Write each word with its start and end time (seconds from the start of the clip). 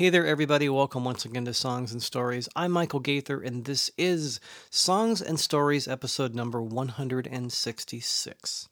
Hey 0.00 0.08
there, 0.08 0.24
everybody. 0.24 0.70
Welcome 0.70 1.04
once 1.04 1.26
again 1.26 1.44
to 1.44 1.52
Songs 1.52 1.92
and 1.92 2.02
Stories. 2.02 2.48
I'm 2.56 2.72
Michael 2.72 3.00
Gaither, 3.00 3.42
and 3.42 3.66
this 3.66 3.90
is 3.98 4.40
Songs 4.70 5.20
and 5.20 5.38
Stories, 5.38 5.86
episode 5.86 6.34
number 6.34 6.62
166. 6.62 8.68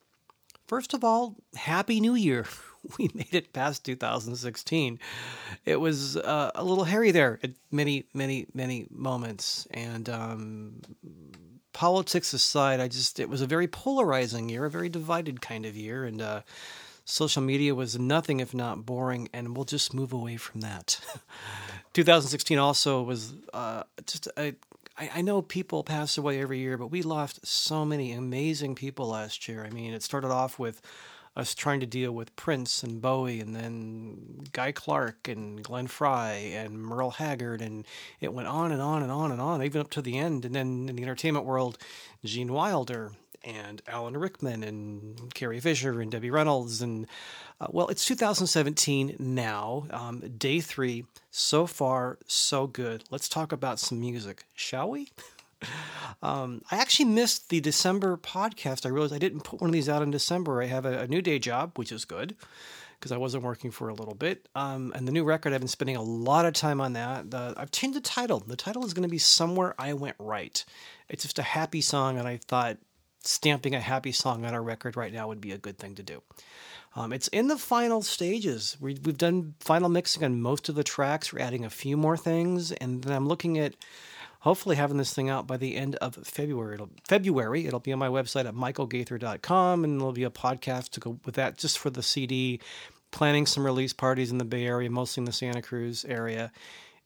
First 0.66 0.94
of 0.94 1.04
all, 1.04 1.36
Happy 1.54 2.00
New 2.00 2.14
Year. 2.14 2.46
We 2.98 3.10
made 3.12 3.34
it 3.34 3.52
past 3.52 3.84
2016. 3.84 4.98
It 5.66 5.76
was 5.76 6.16
uh, 6.16 6.50
a 6.54 6.64
little 6.64 6.84
hairy 6.84 7.10
there 7.10 7.38
at 7.42 7.50
many, 7.70 8.06
many, 8.14 8.46
many 8.54 8.86
moments. 8.90 9.68
And 9.72 10.08
um, 10.08 10.80
politics 11.74 12.32
aside, 12.32 12.80
I 12.80 12.88
just, 12.88 13.20
it 13.20 13.28
was 13.28 13.42
a 13.42 13.46
very 13.46 13.68
polarizing 13.68 14.48
year, 14.48 14.64
a 14.64 14.70
very 14.70 14.88
divided 14.88 15.42
kind 15.42 15.66
of 15.66 15.76
year. 15.76 16.04
And, 16.04 16.22
uh, 16.22 16.40
social 17.08 17.42
media 17.42 17.74
was 17.74 17.98
nothing 17.98 18.40
if 18.40 18.54
not 18.54 18.84
boring, 18.84 19.28
and 19.32 19.56
we'll 19.56 19.64
just 19.64 19.94
move 19.94 20.12
away 20.12 20.36
from 20.36 20.60
that. 20.60 21.00
2016 21.94 22.58
also 22.58 23.02
was 23.02 23.34
uh, 23.54 23.82
just 24.06 24.28
a, 24.36 24.54
I, 24.96 25.10
I 25.16 25.22
know 25.22 25.40
people 25.40 25.82
pass 25.82 26.18
away 26.18 26.40
every 26.40 26.58
year, 26.58 26.76
but 26.76 26.88
we 26.88 27.02
lost 27.02 27.46
so 27.46 27.84
many 27.84 28.12
amazing 28.12 28.74
people 28.74 29.08
last 29.08 29.48
year. 29.48 29.64
I 29.64 29.70
mean, 29.70 29.94
it 29.94 30.02
started 30.02 30.30
off 30.30 30.58
with 30.58 30.82
us 31.34 31.54
trying 31.54 31.80
to 31.80 31.86
deal 31.86 32.12
with 32.12 32.36
Prince 32.36 32.82
and 32.82 33.00
Bowie, 33.00 33.40
and 33.40 33.56
then 33.56 34.44
Guy 34.52 34.72
Clark 34.72 35.28
and 35.28 35.62
Glenn 35.62 35.86
Frey 35.86 36.52
and 36.54 36.78
Merle 36.82 37.12
Haggard, 37.12 37.62
and 37.62 37.86
it 38.20 38.34
went 38.34 38.48
on 38.48 38.70
and 38.70 38.82
on 38.82 39.02
and 39.02 39.10
on 39.10 39.32
and 39.32 39.40
on, 39.40 39.62
even 39.62 39.80
up 39.80 39.90
to 39.90 40.02
the 40.02 40.18
end. 40.18 40.44
And 40.44 40.54
then 40.54 40.88
in 40.90 40.96
the 40.96 41.02
entertainment 41.02 41.46
world, 41.46 41.78
Gene 42.24 42.52
Wilder 42.52 43.12
and 43.44 43.82
Alan 43.86 44.16
Rickman 44.16 44.62
and 44.62 45.32
Carrie 45.34 45.60
Fisher 45.60 46.00
and 46.00 46.10
Debbie 46.10 46.30
Reynolds. 46.30 46.82
And 46.82 47.06
uh, 47.60 47.68
well, 47.70 47.88
it's 47.88 48.04
2017 48.04 49.16
now, 49.18 49.86
um, 49.90 50.20
day 50.36 50.60
three. 50.60 51.04
So 51.30 51.66
far, 51.66 52.18
so 52.26 52.66
good. 52.66 53.04
Let's 53.10 53.28
talk 53.28 53.52
about 53.52 53.78
some 53.78 54.00
music, 54.00 54.44
shall 54.54 54.90
we? 54.90 55.08
Um, 56.22 56.62
I 56.70 56.76
actually 56.78 57.06
missed 57.06 57.48
the 57.48 57.60
December 57.60 58.16
podcast. 58.16 58.84
I 58.84 58.88
realized 58.88 59.14
I 59.14 59.18
didn't 59.18 59.42
put 59.42 59.60
one 59.60 59.70
of 59.70 59.72
these 59.72 59.88
out 59.88 60.02
in 60.02 60.10
December. 60.10 60.60
I 60.62 60.66
have 60.66 60.84
a, 60.84 61.00
a 61.00 61.06
new 61.06 61.22
day 61.22 61.38
job, 61.38 61.78
which 61.78 61.92
is 61.92 62.04
good 62.04 62.34
because 62.98 63.12
I 63.12 63.16
wasn't 63.16 63.44
working 63.44 63.70
for 63.70 63.88
a 63.88 63.94
little 63.94 64.14
bit. 64.14 64.48
Um, 64.54 64.92
and 64.94 65.06
the 65.06 65.12
new 65.12 65.24
record, 65.24 65.52
I've 65.52 65.60
been 65.60 65.68
spending 65.68 65.96
a 65.96 66.02
lot 66.02 66.44
of 66.44 66.54
time 66.54 66.80
on 66.80 66.94
that. 66.94 67.30
The, 67.30 67.54
I've 67.56 67.70
changed 67.70 67.96
the 67.96 68.00
title. 68.00 68.40
The 68.40 68.56
title 68.56 68.84
is 68.84 68.92
going 68.92 69.04
to 69.04 69.08
be 69.08 69.18
Somewhere 69.18 69.74
I 69.78 69.92
Went 69.92 70.16
Right. 70.18 70.64
It's 71.08 71.22
just 71.22 71.38
a 71.38 71.42
happy 71.42 71.80
song, 71.80 72.18
and 72.18 72.26
I 72.26 72.38
thought 72.38 72.78
stamping 73.28 73.74
a 73.74 73.80
happy 73.80 74.10
song 74.10 74.44
on 74.46 74.54
our 74.54 74.62
record 74.62 74.96
right 74.96 75.12
now 75.12 75.28
would 75.28 75.40
be 75.40 75.52
a 75.52 75.58
good 75.58 75.78
thing 75.78 75.94
to 75.94 76.02
do. 76.02 76.22
Um, 76.96 77.12
it's 77.12 77.28
in 77.28 77.48
the 77.48 77.58
final 77.58 78.00
stages. 78.00 78.76
We, 78.80 78.94
have 78.94 79.18
done 79.18 79.54
final 79.60 79.90
mixing 79.90 80.24
on 80.24 80.40
most 80.40 80.68
of 80.68 80.74
the 80.74 80.82
tracks. 80.82 81.32
We're 81.32 81.40
adding 81.40 81.64
a 81.64 81.70
few 81.70 81.96
more 81.96 82.16
things, 82.16 82.72
and 82.72 83.02
then 83.02 83.14
I'm 83.14 83.28
looking 83.28 83.58
at 83.58 83.74
hopefully 84.40 84.76
having 84.76 84.96
this 84.96 85.12
thing 85.12 85.28
out 85.28 85.46
by 85.46 85.58
the 85.58 85.76
end 85.76 85.96
of 85.96 86.14
February. 86.26 86.74
It'll, 86.74 86.90
February. 87.06 87.66
It'll 87.66 87.80
be 87.80 87.92
on 87.92 87.98
my 87.98 88.08
website 88.08 88.46
at 88.46 88.54
michaelgaither.com, 88.54 89.84
and 89.84 90.00
there'll 90.00 90.12
be 90.12 90.24
a 90.24 90.30
podcast 90.30 90.90
to 90.90 91.00
go 91.00 91.20
with 91.26 91.34
that 91.34 91.58
just 91.58 91.78
for 91.78 91.90
the 91.90 92.02
CD. 92.02 92.60
Planning 93.10 93.46
some 93.46 93.64
release 93.64 93.92
parties 93.92 94.30
in 94.30 94.38
the 94.38 94.44
Bay 94.44 94.66
Area, 94.66 94.90
mostly 94.90 95.20
in 95.20 95.24
the 95.26 95.32
Santa 95.32 95.62
Cruz 95.62 96.04
area 96.06 96.50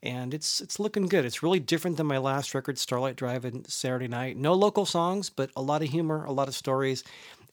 and 0.02 0.34
it's 0.34 0.60
it's 0.60 0.80
looking 0.80 1.06
good. 1.06 1.24
It's 1.24 1.42
really 1.42 1.60
different 1.60 1.96
than 1.96 2.06
my 2.06 2.18
last 2.18 2.54
record, 2.54 2.78
Starlight 2.78 3.16
Drive 3.16 3.44
and 3.44 3.66
Saturday 3.70 4.08
Night. 4.08 4.36
No 4.36 4.54
local 4.54 4.84
songs, 4.84 5.30
but 5.30 5.50
a 5.54 5.62
lot 5.62 5.82
of 5.82 5.88
humor, 5.88 6.24
a 6.24 6.32
lot 6.32 6.48
of 6.48 6.54
stories, 6.54 7.04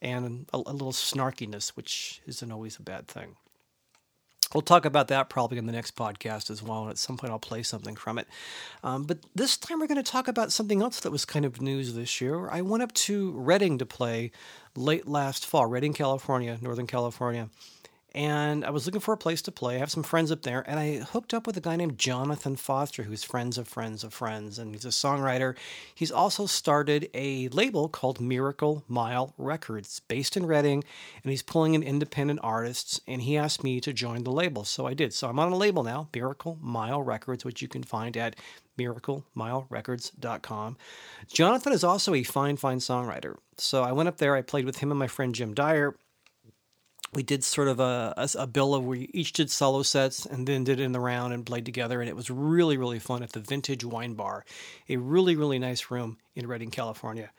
and 0.01 0.47
a, 0.53 0.57
a 0.57 0.73
little 0.73 0.91
snarkiness, 0.91 1.69
which 1.69 2.21
isn't 2.25 2.51
always 2.51 2.77
a 2.77 2.81
bad 2.81 3.07
thing. 3.07 3.35
We'll 4.53 4.61
talk 4.61 4.85
about 4.85 5.09
that 5.09 5.29
probably 5.29 5.59
in 5.59 5.67
the 5.67 5.71
next 5.71 5.95
podcast 5.95 6.49
as 6.49 6.63
well, 6.63 6.81
and 6.81 6.89
at 6.89 6.97
some 6.97 7.17
point 7.17 7.31
I'll 7.31 7.37
play 7.37 7.61
something 7.61 7.95
from 7.95 8.17
it. 8.17 8.27
Um, 8.83 9.03
but 9.03 9.19
this 9.35 9.55
time 9.57 9.79
we're 9.79 9.85
going 9.85 10.03
to 10.03 10.11
talk 10.11 10.27
about 10.27 10.51
something 10.51 10.81
else 10.81 11.01
that 11.01 11.11
was 11.11 11.23
kind 11.23 11.45
of 11.45 11.61
news 11.61 11.93
this 11.93 12.19
year. 12.19 12.49
I 12.49 12.63
went 12.63 12.81
up 12.81 12.91
to 12.93 13.31
Redding 13.33 13.77
to 13.77 13.85
play 13.85 14.31
late 14.75 15.07
last 15.07 15.45
fall, 15.45 15.67
Redding, 15.67 15.93
California, 15.93 16.57
Northern 16.61 16.87
California 16.87 17.49
and 18.15 18.65
I 18.65 18.71
was 18.71 18.85
looking 18.85 19.01
for 19.01 19.13
a 19.13 19.17
place 19.17 19.41
to 19.43 19.51
play. 19.51 19.75
I 19.75 19.79
have 19.79 19.91
some 19.91 20.03
friends 20.03 20.31
up 20.31 20.41
there, 20.41 20.63
and 20.67 20.79
I 20.79 20.97
hooked 20.97 21.33
up 21.33 21.45
with 21.45 21.57
a 21.57 21.61
guy 21.61 21.75
named 21.75 21.97
Jonathan 21.97 22.55
Foster, 22.55 23.03
who's 23.03 23.23
friends 23.23 23.57
of 23.57 23.67
friends 23.67 24.03
of 24.03 24.13
friends, 24.13 24.57
and 24.57 24.73
he's 24.73 24.85
a 24.85 24.89
songwriter. 24.89 25.55
He's 25.93 26.11
also 26.11 26.45
started 26.45 27.09
a 27.13 27.49
label 27.49 27.87
called 27.87 28.19
Miracle 28.19 28.83
Mile 28.87 29.33
Records, 29.37 30.01
based 30.07 30.35
in 30.35 30.45
Redding, 30.45 30.83
and 31.23 31.31
he's 31.31 31.43
pulling 31.43 31.75
in 31.75 31.83
independent 31.83 32.39
artists. 32.41 32.99
And 33.07 33.21
he 33.21 33.37
asked 33.37 33.63
me 33.63 33.79
to 33.81 33.93
join 33.93 34.23
the 34.23 34.31
label, 34.31 34.65
so 34.65 34.87
I 34.87 34.93
did. 34.93 35.13
So 35.13 35.29
I'm 35.29 35.39
on 35.39 35.51
a 35.51 35.57
label 35.57 35.83
now, 35.83 36.09
Miracle 36.13 36.57
Mile 36.61 37.01
Records, 37.01 37.45
which 37.45 37.61
you 37.61 37.67
can 37.67 37.83
find 37.83 38.17
at 38.17 38.35
miraclemilerecords.com. 38.79 40.77
Jonathan 41.27 41.73
is 41.73 41.83
also 41.83 42.13
a 42.13 42.23
fine, 42.23 42.57
fine 42.57 42.79
songwriter. 42.79 43.35
So 43.57 43.83
I 43.83 43.91
went 43.91 44.09
up 44.09 44.17
there, 44.17 44.35
I 44.35 44.41
played 44.41 44.65
with 44.65 44.79
him 44.79 44.91
and 44.91 44.97
my 44.97 45.07
friend 45.07 45.35
Jim 45.35 45.53
Dyer 45.53 45.95
we 47.13 47.23
did 47.23 47.43
sort 47.43 47.67
of 47.67 47.79
a, 47.79 48.13
a, 48.17 48.29
a, 48.39 48.47
bill 48.47 48.75
of 48.75 48.85
we 48.85 49.09
each 49.13 49.33
did 49.33 49.49
solo 49.49 49.81
sets 49.81 50.25
and 50.25 50.47
then 50.47 50.63
did 50.63 50.79
it 50.79 50.83
in 50.83 50.91
the 50.91 50.99
round 50.99 51.33
and 51.33 51.45
played 51.45 51.65
together 51.65 52.01
and 52.01 52.09
it 52.09 52.15
was 52.15 52.29
really 52.29 52.77
really 52.77 52.99
fun 52.99 53.23
at 53.23 53.31
the 53.31 53.39
vintage 53.39 53.83
wine 53.83 54.13
bar 54.13 54.45
a 54.89 54.97
really 54.97 55.35
really 55.35 55.59
nice 55.59 55.89
room 55.91 56.17
in 56.35 56.47
redding 56.47 56.71
california. 56.71 57.31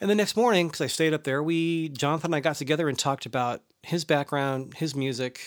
And 0.00 0.08
the 0.08 0.14
next 0.14 0.36
morning 0.36 0.68
because 0.68 0.80
i 0.80 0.86
stayed 0.86 1.12
up 1.12 1.24
there 1.24 1.42
we 1.42 1.90
jonathan 1.90 2.28
and 2.28 2.36
i 2.36 2.40
got 2.40 2.56
together 2.56 2.88
and 2.88 2.98
talked 2.98 3.26
about 3.26 3.62
his 3.82 4.04
background 4.04 4.74
his 4.74 4.94
music 4.94 5.40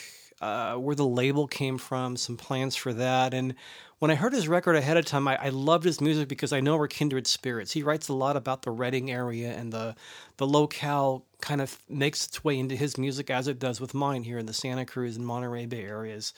uh, 0.44 0.76
where 0.76 0.96
the 0.96 1.06
label 1.06 1.48
came 1.48 1.78
from 1.78 2.18
some 2.18 2.38
plans 2.38 2.76
for 2.76 2.94
that 2.94 3.34
and 3.34 3.56
when 4.04 4.12
I 4.12 4.16
heard 4.16 4.34
his 4.34 4.50
record 4.50 4.76
ahead 4.76 4.98
of 4.98 5.06
time, 5.06 5.30
I, 5.30 5.38
I, 5.46 5.48
loved 5.48 5.86
his 5.86 6.02
music 6.02 6.28
because 6.28 6.52
I 6.52 6.60
know 6.60 6.76
we're 6.76 6.90
kindred 6.90 7.26
spirits. 7.26 7.72
He 7.72 7.84
writes 7.84 8.10
a 8.10 8.14
lot 8.14 8.36
about 8.36 8.64
the 8.64 8.70
Redding 8.70 9.10
area 9.10 9.54
and 9.54 9.72
the 9.72 9.96
the 10.36 10.46
locale 10.46 11.24
kind 11.40 11.62
of 11.62 11.80
makes 11.88 12.28
its 12.28 12.44
way 12.44 12.60
into 12.60 12.76
his 12.76 12.98
music 12.98 13.30
as 13.30 13.48
it 13.48 13.60
does 13.60 13.80
with 13.80 13.94
mine 13.94 14.24
here 14.24 14.38
in 14.38 14.46
the 14.46 14.52
Santa 14.52 14.86
Cruz 14.86 15.16
and 15.16 15.26
Monterey 15.26 15.68
Bay 15.68 15.86
areas. 15.86 16.34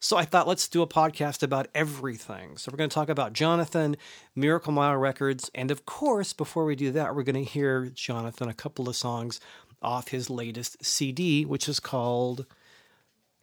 So 0.00 0.18
I 0.18 0.26
thought 0.26 0.46
let's 0.46 0.68
do 0.68 0.82
a 0.82 0.86
podcast 0.86 1.42
about 1.42 1.68
everything. 1.74 2.58
So 2.58 2.70
we're 2.70 2.76
going 2.76 2.90
to 2.90 2.94
talk 2.94 3.08
about 3.08 3.32
Jonathan, 3.32 3.96
Miracle 4.36 4.72
Mile 4.72 4.98
Records, 4.98 5.50
and 5.54 5.70
of 5.70 5.86
course, 5.86 6.34
before 6.34 6.66
we 6.66 6.76
do 6.76 6.90
that, 6.92 7.16
we're 7.16 7.22
going 7.22 7.42
to 7.42 7.50
hear 7.50 7.86
Jonathan 7.86 8.50
a 8.50 8.54
couple 8.54 8.86
of 8.86 8.96
songs 8.96 9.40
off 9.80 10.08
his 10.08 10.28
latest 10.28 10.84
CD, 10.84 11.46
which 11.46 11.70
is 11.70 11.80
called 11.80 12.44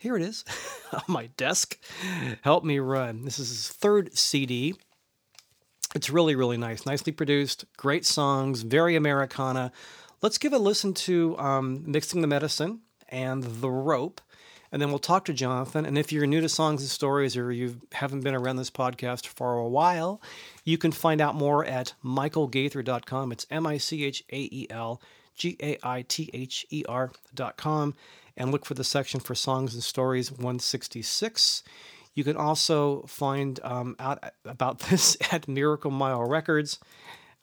here 0.06 0.16
it 0.16 0.22
is 0.22 0.46
on 0.94 1.02
my 1.08 1.26
desk. 1.36 1.80
Help 2.44 2.64
me 2.64 2.78
run. 2.78 3.26
This 3.26 3.40
is 3.40 3.50
his 3.50 3.70
third 3.70 4.16
CD. 4.16 4.76
It's 5.96 6.12
really, 6.12 6.36
really 6.36 6.58
nice. 6.58 6.86
Nicely 6.86 7.12
produced, 7.12 7.66
great 7.76 8.06
songs, 8.06 8.62
very 8.62 8.96
Americana. 8.96 9.72
Let's 10.22 10.38
give 10.38 10.54
a 10.54 10.60
listen 10.60 10.94
to 10.94 11.36
um, 11.40 11.86
Mixing 11.88 12.22
the 12.22 12.28
Medicine 12.28 12.82
and 13.10 13.42
The 13.42 13.70
Rope, 13.72 14.22
and 14.72 14.80
then 14.80 14.90
we'll 14.90 15.00
talk 15.00 15.26
to 15.26 15.34
Jonathan. 15.34 15.88
And 15.88 15.98
if 15.98 16.12
you're 16.12 16.28
new 16.28 16.42
to 16.42 16.50
Songs 16.50 16.82
and 16.82 16.90
Stories 16.90 17.36
or 17.36 17.52
you 17.52 17.82
haven't 17.92 18.22
been 18.22 18.36
around 18.36 18.58
this 18.58 18.70
podcast 18.70 19.26
for 19.26 19.56
a 19.56 19.68
while, 19.68 20.22
you 20.64 20.78
can 20.78 20.92
find 20.92 21.20
out 21.20 21.34
more 21.34 21.66
at 21.66 21.96
michaelgaither.com. 22.06 23.32
It's 23.32 23.48
M 23.50 23.66
I 23.66 23.80
C 23.80 24.04
H 24.04 24.24
A 24.32 24.38
E 24.38 24.68
L 24.70 25.02
G 25.36 25.58
A 25.64 25.80
I 25.82 26.04
T 26.04 26.30
H 26.32 26.68
E 26.70 26.84
R.com 26.88 27.96
and 28.38 28.52
look 28.52 28.66
for 28.66 28.74
the 28.74 28.84
section 28.84 29.20
for 29.20 29.36
Songs 29.36 29.74
and 29.74 29.84
Stories 29.84 30.32
166. 30.32 31.64
You 32.14 32.24
can 32.24 32.38
also 32.38 33.02
find 33.04 33.60
um, 33.64 33.96
out 34.00 34.24
about 34.46 34.80
this 34.90 35.18
at 35.32 35.48
Miracle 35.48 35.92
Mile 35.92 36.24
Records. 36.24 36.80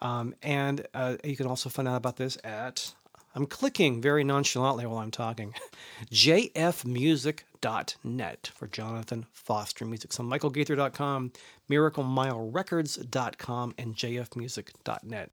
Um, 0.01 0.35
and 0.43 0.85
uh, 0.95 1.17
you 1.23 1.37
can 1.37 1.47
also 1.47 1.71
find 1.71 1.87
out 1.87 1.95
about 1.97 2.17
this 2.17 2.37
at, 2.43 2.93
I'm 3.37 3.47
clicking 3.47 4.03
very 4.03 4.25
nonchalantly 4.25 4.85
while 4.87 4.99
I'm 4.99 5.13
talking, 5.13 5.55
jfmusic.net 6.11 8.51
for 8.55 8.67
Jonathan 8.67 9.27
Foster 9.31 9.85
Music. 9.85 10.13
So 10.13 10.25
michaelgaither.com, 10.25 11.33
miraclemilerecords.com, 11.71 13.75
and 13.79 13.95
jfmusic.net. 13.95 15.31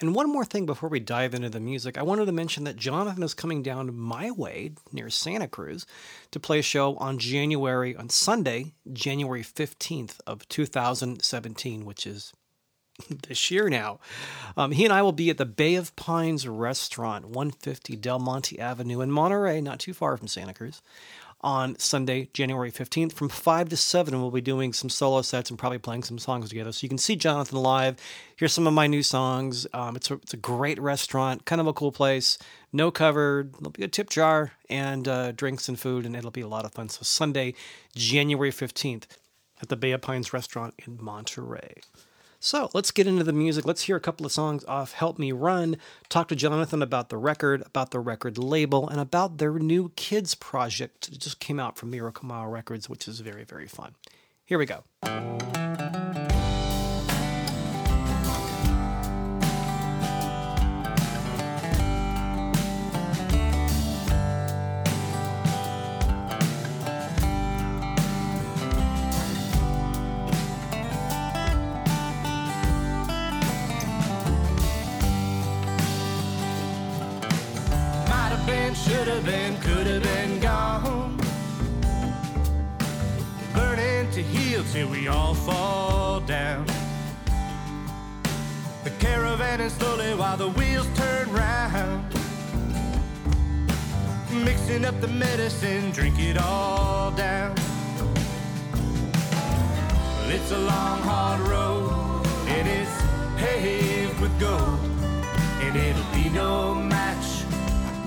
And 0.00 0.14
one 0.14 0.30
more 0.30 0.44
thing 0.44 0.66
before 0.66 0.88
we 0.88 0.98
dive 0.98 1.34
into 1.34 1.48
the 1.48 1.60
music, 1.60 1.96
I 1.96 2.02
wanted 2.02 2.26
to 2.26 2.32
mention 2.32 2.64
that 2.64 2.76
Jonathan 2.76 3.22
is 3.22 3.32
coming 3.32 3.62
down 3.62 3.96
my 3.96 4.30
way 4.30 4.72
near 4.92 5.08
Santa 5.08 5.46
Cruz 5.46 5.86
to 6.32 6.40
play 6.40 6.58
a 6.58 6.62
show 6.62 6.96
on 6.96 7.18
January, 7.18 7.94
on 7.94 8.08
Sunday, 8.08 8.72
January 8.92 9.42
15th 9.42 10.20
of 10.26 10.48
2017, 10.48 11.84
which 11.84 12.06
is 12.06 12.32
this 13.28 13.52
year 13.52 13.68
now. 13.68 14.00
Um, 14.56 14.72
he 14.72 14.84
and 14.84 14.92
I 14.92 15.02
will 15.02 15.12
be 15.12 15.30
at 15.30 15.38
the 15.38 15.46
Bay 15.46 15.76
of 15.76 15.94
Pines 15.94 16.48
restaurant, 16.48 17.26
150 17.26 17.94
Del 17.96 18.18
Monte 18.18 18.58
Avenue 18.58 19.00
in 19.00 19.12
Monterey, 19.12 19.60
not 19.60 19.78
too 19.78 19.94
far 19.94 20.16
from 20.16 20.26
Santa 20.26 20.54
Cruz 20.54 20.82
on 21.44 21.78
Sunday, 21.78 22.30
January 22.32 22.72
15th. 22.72 23.12
From 23.12 23.28
5 23.28 23.68
to 23.68 23.76
7, 23.76 24.20
we'll 24.20 24.30
be 24.30 24.40
doing 24.40 24.72
some 24.72 24.88
solo 24.88 25.20
sets 25.20 25.50
and 25.50 25.58
probably 25.58 25.78
playing 25.78 26.02
some 26.02 26.18
songs 26.18 26.48
together. 26.48 26.72
So 26.72 26.84
you 26.84 26.88
can 26.88 26.98
see 26.98 27.14
Jonathan 27.14 27.58
live, 27.58 27.96
hear 28.36 28.48
some 28.48 28.66
of 28.66 28.72
my 28.72 28.86
new 28.86 29.02
songs. 29.02 29.66
Um, 29.74 29.94
it's, 29.94 30.10
a, 30.10 30.14
it's 30.14 30.32
a 30.32 30.38
great 30.38 30.80
restaurant, 30.80 31.44
kind 31.44 31.60
of 31.60 31.66
a 31.66 31.74
cool 31.74 31.92
place. 31.92 32.38
No 32.72 32.90
covered, 32.90 33.52
there'll 33.54 33.70
be 33.70 33.84
a 33.84 33.88
tip 33.88 34.08
jar 34.08 34.52
and 34.70 35.06
uh, 35.06 35.32
drinks 35.32 35.68
and 35.68 35.78
food, 35.78 36.06
and 36.06 36.16
it'll 36.16 36.30
be 36.30 36.40
a 36.40 36.48
lot 36.48 36.64
of 36.64 36.72
fun. 36.72 36.88
So 36.88 37.02
Sunday, 37.02 37.54
January 37.94 38.50
15th 38.50 39.04
at 39.60 39.68
the 39.68 39.76
Bay 39.76 39.92
of 39.92 40.00
Pines 40.00 40.32
restaurant 40.32 40.74
in 40.86 40.98
Monterey. 41.00 41.74
So 42.44 42.68
let's 42.74 42.90
get 42.90 43.06
into 43.06 43.24
the 43.24 43.32
music. 43.32 43.64
Let's 43.64 43.84
hear 43.84 43.96
a 43.96 44.00
couple 44.00 44.26
of 44.26 44.30
songs 44.30 44.66
off 44.66 44.92
Help 44.92 45.18
Me 45.18 45.32
Run, 45.32 45.78
talk 46.10 46.28
to 46.28 46.36
Jonathan 46.36 46.82
about 46.82 47.08
the 47.08 47.16
record, 47.16 47.62
about 47.64 47.90
the 47.90 48.00
record 48.00 48.36
label, 48.36 48.86
and 48.86 49.00
about 49.00 49.38
their 49.38 49.54
new 49.54 49.92
kids 49.96 50.34
project 50.34 51.10
that 51.10 51.18
just 51.18 51.40
came 51.40 51.58
out 51.58 51.78
from 51.78 51.90
Mile 52.22 52.46
Records, 52.46 52.86
which 52.86 53.08
is 53.08 53.20
very, 53.20 53.44
very 53.44 53.66
fun. 53.66 53.94
Here 54.44 54.58
we 54.58 54.66
go. 54.66 54.84
Should 78.84 79.08
have 79.08 79.24
been, 79.24 79.56
could 79.60 79.86
have 79.86 80.02
been 80.02 80.40
gone. 80.40 81.16
Learning 83.56 84.10
to 84.10 84.22
heal 84.22 84.62
till 84.72 84.88
we 84.88 85.08
all 85.08 85.34
fall 85.34 86.20
down. 86.20 86.66
The 88.84 88.90
caravan 88.98 89.60
is 89.60 89.72
slowly 89.72 90.14
while 90.14 90.36
the 90.36 90.50
wheels 90.50 90.86
turn 90.94 91.32
round. 91.32 92.04
Mixing 94.44 94.84
up 94.84 95.00
the 95.00 95.08
medicine, 95.08 95.90
drink 95.92 96.18
it 96.18 96.36
all 96.36 97.10
down. 97.12 97.54
Well, 100.18 100.30
it's 100.30 100.50
a 100.50 100.58
long, 100.58 100.98
hard 101.00 101.40
road. 101.48 102.26
It 102.48 102.66
is 102.66 102.88
paved 103.38 104.20
with 104.20 104.38
gold, 104.38 104.80
and 105.62 105.76
it'll 105.76 106.12
be 106.12 106.28
no 106.28 106.83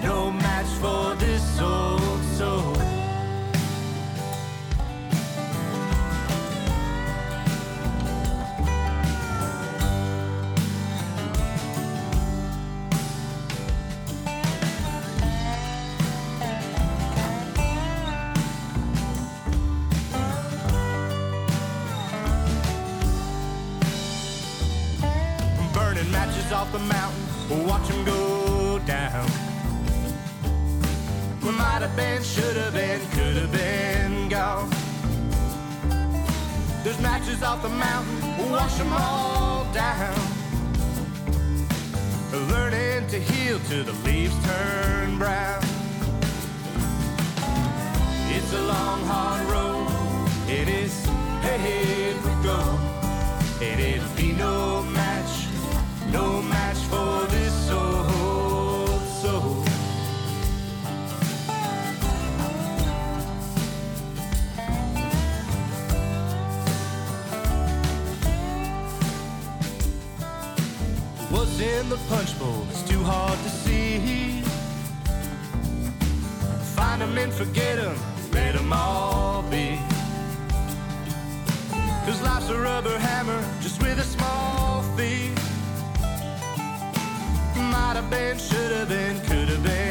no 0.07 0.31
match 0.31 0.67
for 0.79 1.15
this 1.15 1.59
old 1.59 2.23
soul. 2.37 2.73
Burning 25.73 26.09
matches 26.11 26.51
off 26.53 26.71
the 26.71 26.79
mountain, 26.79 27.67
watch 27.67 27.87
them 27.89 28.05
go 28.05 28.79
down. 28.85 29.46
We 31.77 31.81
might 31.81 31.89
have 31.89 31.95
been, 31.95 32.23
should 32.23 32.55
have 32.55 32.73
been, 32.73 32.99
could 33.11 33.35
have 33.35 33.51
been 33.51 34.29
gone. 34.29 34.67
There's 36.83 36.99
matches 36.99 37.43
off 37.43 37.61
the 37.61 37.69
mountain, 37.69 38.35
we'll 38.35 38.49
wash 38.49 38.73
them 38.77 38.91
all 38.93 39.71
down. 39.73 40.17
Learning 42.49 43.07
to 43.09 43.19
heal 43.19 43.59
till 43.67 43.83
the 43.83 43.93
leaves 44.03 44.33
turn 44.43 45.19
brown. 45.19 45.61
It's 48.31 48.53
a 48.53 48.61
long, 48.63 49.03
hard 49.05 49.47
road. 49.47 49.87
It 50.49 50.67
is 50.67 51.05
paved 51.43 52.23
with 52.23 52.43
gold. 52.43 52.79
And 53.61 53.79
it'll 53.79 54.15
be 54.15 54.31
no 54.31 54.81
match, 54.81 55.45
no 56.11 56.41
match 56.41 56.46
in 71.79 71.89
the 71.89 71.97
punch 72.09 72.37
bowl 72.39 72.65
It's 72.71 72.81
too 72.89 73.03
hard 73.03 73.37
to 73.45 73.49
see. 73.49 74.41
Find 76.75 77.01
'em 77.01 77.17
and 77.17 77.33
forget 77.33 77.77
'em, 77.77 77.97
let 78.31 78.55
'em 78.55 78.73
all 78.73 79.43
be. 79.51 79.67
Cause 82.05 82.21
life's 82.21 82.49
a 82.49 82.57
rubber 82.69 82.97
hammer 83.07 83.41
just 83.61 83.77
with 83.83 83.99
a 84.05 84.07
small 84.15 84.83
fee. 84.95 85.29
Might 87.73 87.95
have 87.99 88.09
been, 88.09 88.37
should 88.47 88.71
have 88.77 88.89
been, 88.89 89.15
could 89.27 89.49
have 89.53 89.63
been 89.63 89.86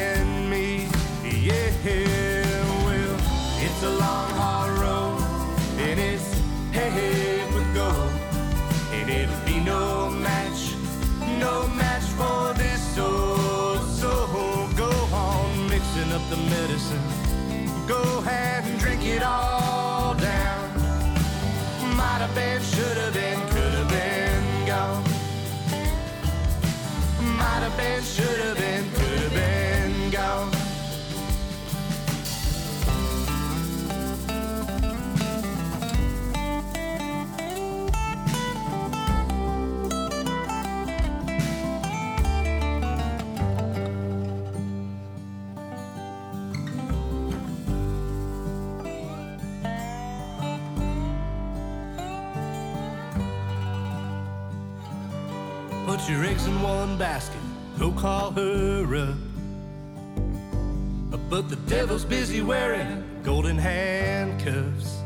But 61.37 61.51
the 61.51 61.57
devil's 61.69 62.07
busy 62.07 62.41
wearing 62.41 63.05
golden 63.23 63.59
handcuffs. 63.59 65.03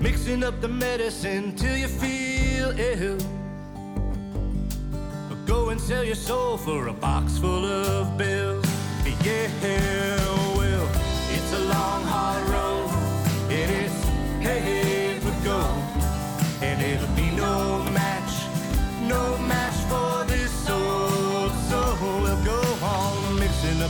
Mixing 0.00 0.42
up 0.42 0.60
the 0.60 0.66
medicine 0.66 1.54
till 1.54 1.76
you 1.76 1.86
feel 1.86 2.74
ill. 2.76 3.18
Go 5.46 5.68
and 5.68 5.80
sell 5.80 6.02
your 6.02 6.16
soul 6.16 6.56
for 6.56 6.88
a 6.88 6.92
box 6.92 7.38
full 7.38 7.64
of 7.64 8.18
bills. 8.18 8.66
Yeah, 9.22 9.46
well, 10.56 10.88
it's 11.30 11.52
a 11.52 11.60
long, 11.60 12.02
hard 12.02 12.48
road. 12.48 12.65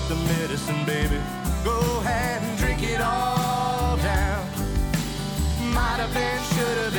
The 0.09 0.15
medicine, 0.15 0.85
baby. 0.85 1.21
Go 1.65 1.81
ahead 2.01 2.41
and 2.43 2.57
drink 2.59 2.83
it 2.83 3.01
all 3.01 3.97
down. 3.97 4.47
Might 5.75 5.99
have 5.99 6.15
been, 6.15 6.43
should 6.55 6.79
have 6.79 6.95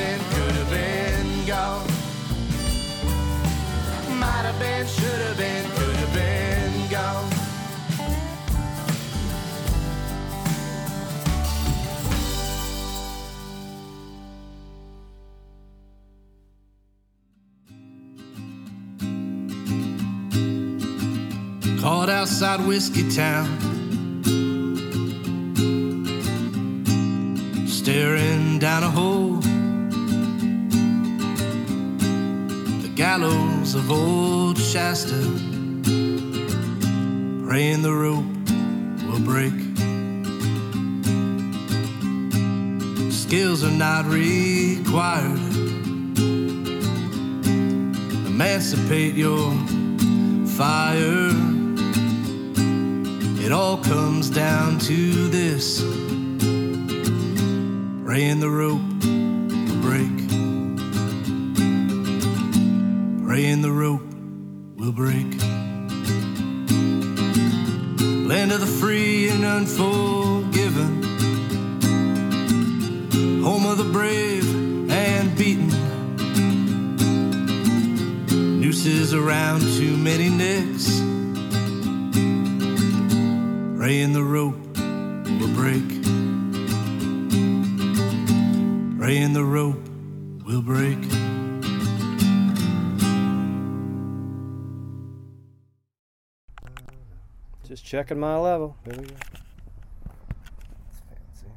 outside 22.27 22.59
Whiskey 22.67 23.09
Town. 23.09 23.47
Staring 27.65 28.59
down 28.59 28.83
a 28.83 28.89
hole. 28.89 29.37
The 32.81 32.91
gallows 32.95 33.75
of 33.75 33.89
old 33.89 34.57
Shasta. 34.57 35.15
Praying 37.47 37.81
the 37.81 37.93
rope 37.93 38.25
will 39.07 39.21
break. 39.21 39.53
Skills 43.09 43.63
are 43.63 43.71
not 43.71 44.03
required. 44.05 45.39
Emancipate 48.27 49.15
your 49.15 49.53
fire. 50.57 51.56
It 53.47 53.53
all 53.53 53.77
comes 53.77 54.29
down 54.29 54.77
to 54.79 55.29
this. 55.29 55.79
Praying 58.03 58.41
the 58.41 58.49
rope 58.49 58.81
will 59.05 59.81
break. 59.81 60.17
Praying 63.25 63.61
the 63.61 63.71
rope 63.71 64.01
will 64.75 64.91
break. 64.91 65.31
Land 68.27 68.51
of 68.51 68.59
the 68.59 68.67
free 68.81 69.29
and 69.29 69.45
unforgiven. 69.45 71.03
Home 73.41 73.65
of 73.65 73.77
the 73.77 73.89
brave 73.93 74.43
and 74.91 75.37
beaten. 75.37 75.69
Nooses 78.59 79.13
around 79.13 79.61
too 79.61 79.95
many 79.95 80.27
necks. 80.27 81.06
Praying 89.07 89.31
the 89.31 89.41
rope 89.45 89.87
will 90.45 90.61
break. 90.61 90.99
Just 97.65 97.85
checking 97.85 98.19
my 98.19 98.37
level. 98.37 98.75
There 98.83 98.99
we 98.99 99.07
go. 99.07 99.15
Fancy. 101.07 101.47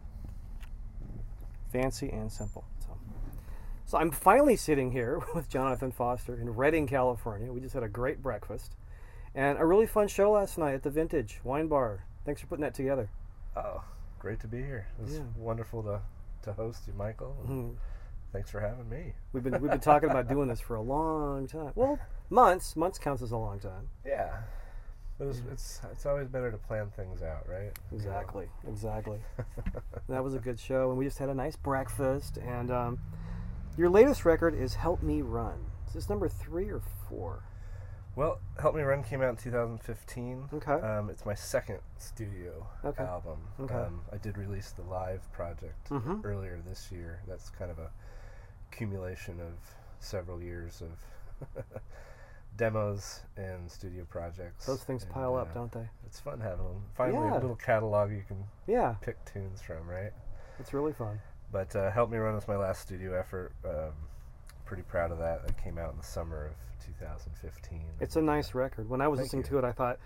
Fancy 1.73 2.09
and 2.11 2.31
simple. 2.31 2.65
So. 2.87 2.97
so 3.85 3.99
I'm 3.99 4.13
finally 4.13 4.55
sitting 4.55 4.93
here 4.93 5.21
with 5.35 5.49
Jonathan 5.49 5.91
Foster 5.91 6.37
in 6.41 6.51
Redding, 6.51 6.87
California. 6.87 7.53
We 7.53 7.59
just 7.61 7.75
had 7.75 7.83
a 7.83 7.89
great 7.89 8.23
breakfast 8.23 8.77
and 9.35 9.59
a 9.59 9.65
really 9.67 9.89
fun 9.89 10.07
show 10.07 10.31
last 10.31 10.57
night 10.57 10.75
at 10.75 10.85
the 10.85 10.91
Vintage 10.91 11.41
Wine 11.43 11.67
Bar. 11.67 12.05
Thanks 12.25 12.41
for 12.41 12.47
putting 12.47 12.63
that 12.63 12.75
together. 12.75 13.11
Oh, 13.57 13.83
great 14.21 14.39
to 14.39 14.47
be 14.47 14.59
here. 14.59 14.87
It's 15.03 15.15
Yeah. 15.15 15.23
wonderful 15.37 15.83
to, 15.83 16.01
to 16.43 16.53
host 16.53 16.87
you, 16.87 16.93
Michael. 16.95 17.37
Mhm. 17.47 17.77
Thanks 18.33 18.51
for 18.51 18.61
having 18.61 18.89
me. 18.89 19.15
We've 19.33 19.43
been 19.43 19.61
we've 19.61 19.71
been 19.71 19.81
talking 19.81 20.09
about 20.11 20.29
doing 20.29 20.49
this 20.49 20.61
for 20.61 20.77
a 20.77 20.81
long 20.83 21.47
time. 21.49 21.73
Well, 21.75 21.99
months. 22.29 22.77
Months 22.77 22.99
counts 22.99 23.23
as 23.23 23.33
a 23.33 23.37
long 23.37 23.59
time. 23.59 23.89
Yeah. 24.05 24.43
It 25.19 25.25
was, 25.25 25.43
it's 25.53 25.83
it's 25.93 26.07
always 26.07 26.29
better 26.29 26.51
to 26.51 26.57
plan 26.57 26.91
things 26.97 27.23
out, 27.23 27.47
right? 27.49 27.73
Exactly. 27.93 28.49
Exactly. 28.67 29.19
that 30.09 30.25
was 30.25 30.35
a 30.35 30.39
good 30.39 30.59
show, 30.59 30.89
and 30.91 30.99
we 30.99 31.05
just 31.05 31.19
had 31.19 31.29
a 31.29 31.35
nice 31.35 31.57
breakfast. 31.57 32.39
And 32.39 32.71
um, 32.71 32.99
your 33.77 33.91
latest 33.91 34.25
record 34.25 34.55
is 34.55 34.75
"Help 34.75 35.03
Me 35.03 35.21
Run." 35.21 35.67
Is 35.89 35.93
this 35.93 36.09
number 36.09 36.29
three 36.29 36.71
or 36.71 36.81
four? 37.09 37.43
Well, 38.21 38.39
Help 38.61 38.75
Me 38.75 38.83
Run 38.83 39.03
came 39.03 39.23
out 39.23 39.31
in 39.31 39.37
2015. 39.37 40.51
Okay. 40.53 40.73
Um, 40.73 41.09
it's 41.09 41.25
my 41.25 41.33
second 41.35 41.79
studio 41.97 42.67
Okay. 42.85 43.03
album. 43.03 43.39
Okay. 43.59 43.73
Um, 43.73 44.03
I 44.13 44.19
did 44.19 44.37
release 44.37 44.73
the 44.73 44.83
live 44.83 45.23
project 45.33 45.89
Mhm. 45.89 46.23
earlier 46.23 46.61
this 46.61 46.93
year. 46.93 47.23
That's 47.27 47.49
kind 47.49 47.71
of 47.71 47.79
a 47.79 47.91
accumulation 48.71 49.41
of 49.41 49.55
several 50.01 50.43
years 50.43 50.83
of 50.83 50.99
demos 52.59 53.23
and 53.39 53.71
studio 53.71 54.05
projects. 54.05 54.67
Those 54.67 54.85
things 54.85 55.05
and, 55.05 55.13
pile 55.13 55.35
up, 55.35 55.53
uh, 55.53 55.55
don't 55.55 55.73
they? 55.73 55.89
It's 56.05 56.21
fun 56.21 56.41
having 56.41 56.67
them. 56.67 56.85
Finally, 56.93 57.27
Yeah. 57.29 57.33
a 57.33 57.41
little 57.41 57.57
catalog 57.57 58.11
you 58.11 58.25
can 58.29 58.45
Yeah, 58.67 58.97
pick 59.01 59.25
tunes 59.25 59.63
from, 59.63 59.89
right? 59.89 60.13
it's 60.59 60.75
really 60.75 60.93
fun. 60.93 61.23
But 61.51 61.75
uh, 61.75 61.91
Help 61.91 62.11
Me 62.11 62.19
Run 62.19 62.35
was 62.35 62.47
my 62.47 62.57
last 62.57 62.83
studio 62.83 63.19
effort. 63.19 63.55
Um, 63.65 63.95
pretty 64.71 64.83
proud 64.85 65.11
of 65.11 65.19
that. 65.19 65.41
It 65.49 65.57
came 65.63 65.79
out 65.79 65.91
in 65.91 65.97
the 65.99 66.05
summer 66.05 66.47
of 66.47 66.87
2015. 66.87 67.81
It's 67.99 68.15
a 68.15 68.23
nice 68.23 68.55
record. 68.55 68.89
When 68.89 69.01
I 69.01 69.09
was 69.09 69.19
Thank 69.19 69.27
listening 69.27 69.43
you. 69.43 69.49
to 69.51 69.67
it, 69.67 69.69
I 69.69 69.73
thought, 69.73 69.99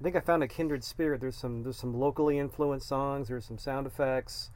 I 0.00 0.04
think 0.04 0.14
I 0.14 0.20
found 0.20 0.44
a 0.44 0.48
kindred 0.48 0.84
spirit. 0.84 1.20
There's 1.20 1.34
some 1.36 1.64
there's 1.64 1.76
some 1.76 1.92
locally 1.92 2.38
influenced 2.38 2.86
songs. 2.88 3.26
There's 3.26 3.44
some 3.44 3.58
sound 3.58 3.88
effects. 3.88 4.52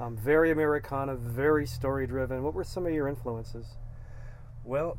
Um, 0.00 0.16
very 0.16 0.50
Americana, 0.50 1.14
very 1.14 1.64
story 1.64 2.08
driven. 2.08 2.42
What 2.42 2.54
were 2.54 2.64
some 2.64 2.86
of 2.86 2.92
your 2.92 3.06
influences? 3.06 3.76
Well, 4.64 4.98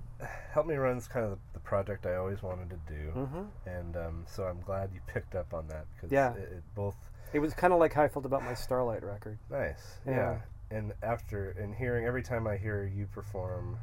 Help 0.53 0.65
Me 0.65 0.75
Run's 0.75 1.09
kind 1.09 1.25
of 1.25 1.31
the, 1.31 1.37
the 1.55 1.59
project 1.59 2.05
I 2.05 2.15
always 2.15 2.41
wanted 2.41 2.69
to 2.69 2.77
do, 2.87 3.11
Mm-hmm. 3.17 3.69
and 3.69 3.97
um, 3.97 4.23
so 4.27 4.43
I'm 4.45 4.61
glad 4.61 4.91
you 4.93 5.01
picked 5.07 5.35
up 5.35 5.53
on 5.53 5.67
that 5.67 5.87
because 5.93 6.09
Yeah. 6.09 6.31
it, 6.35 6.49
it 6.53 6.63
both 6.73 6.95
It 7.33 7.39
was 7.39 7.53
kind 7.53 7.73
of 7.73 7.79
like 7.79 7.91
how 7.91 8.03
I 8.03 8.07
felt 8.07 8.25
about 8.25 8.43
my 8.45 8.53
Starlight 8.53 9.03
record. 9.03 9.37
nice, 9.49 9.97
Yeah. 10.07 10.13
yeah. 10.15 10.37
And 10.71 10.93
after 11.03 11.51
and 11.59 11.75
hearing 11.75 12.05
every 12.05 12.23
time 12.23 12.47
I 12.47 12.55
hear 12.57 12.85
you 12.85 13.05
perform, 13.07 13.77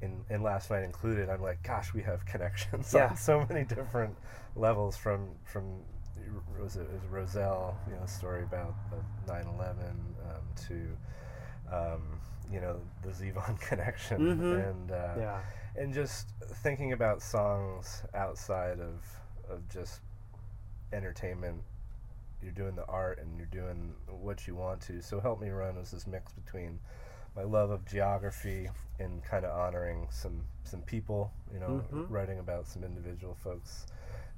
in 0.00 0.24
and 0.30 0.42
last 0.42 0.70
night 0.70 0.84
included, 0.84 1.28
I'm 1.28 1.42
like, 1.42 1.62
gosh, 1.62 1.92
we 1.92 2.02
have 2.02 2.24
connections 2.26 2.92
Yeah. 2.94 3.08
on 3.10 3.16
so 3.16 3.44
many 3.48 3.64
different 3.64 4.16
levels 4.56 4.96
from 4.96 5.28
from 5.44 5.82
was 6.60 6.76
it, 6.76 6.88
was 6.92 7.02
Roselle, 7.10 7.78
you 7.88 7.94
know, 7.94 8.06
story 8.06 8.42
about 8.42 8.74
the 8.90 9.32
9/11 9.32 9.80
um, 9.80 10.42
to 10.68 11.74
um, 11.74 12.20
you 12.50 12.60
know 12.60 12.80
the 13.02 13.10
Zevon 13.10 13.60
connection 13.68 14.20
mm-hmm. 14.20 14.56
and 14.56 14.90
uh, 14.90 15.14
Yeah. 15.18 15.40
and 15.76 15.92
just 15.92 16.28
thinking 16.62 16.92
about 16.92 17.22
songs 17.22 18.02
outside 18.14 18.80
of 18.80 19.04
of 19.48 19.68
just 19.68 20.00
entertainment 20.92 21.62
you're 22.42 22.52
doing 22.52 22.74
the 22.76 22.86
art 22.86 23.18
and 23.18 23.36
you're 23.36 23.46
doing 23.46 23.92
what 24.06 24.46
you 24.46 24.54
want 24.54 24.80
to 24.80 25.02
so 25.02 25.20
help 25.20 25.40
me 25.40 25.48
run 25.50 25.76
was 25.76 25.90
this 25.90 26.06
mix 26.06 26.32
between 26.32 26.78
my 27.36 27.42
love 27.42 27.70
of 27.70 27.84
geography 27.86 28.68
and 28.98 29.22
kind 29.24 29.44
of 29.44 29.56
honoring 29.56 30.06
some 30.10 30.42
some 30.64 30.82
people 30.82 31.30
you 31.52 31.60
know 31.60 31.82
Mhm. 31.92 32.06
writing 32.10 32.38
about 32.40 32.66
some 32.66 32.82
individual 32.84 33.34
folks 33.34 33.86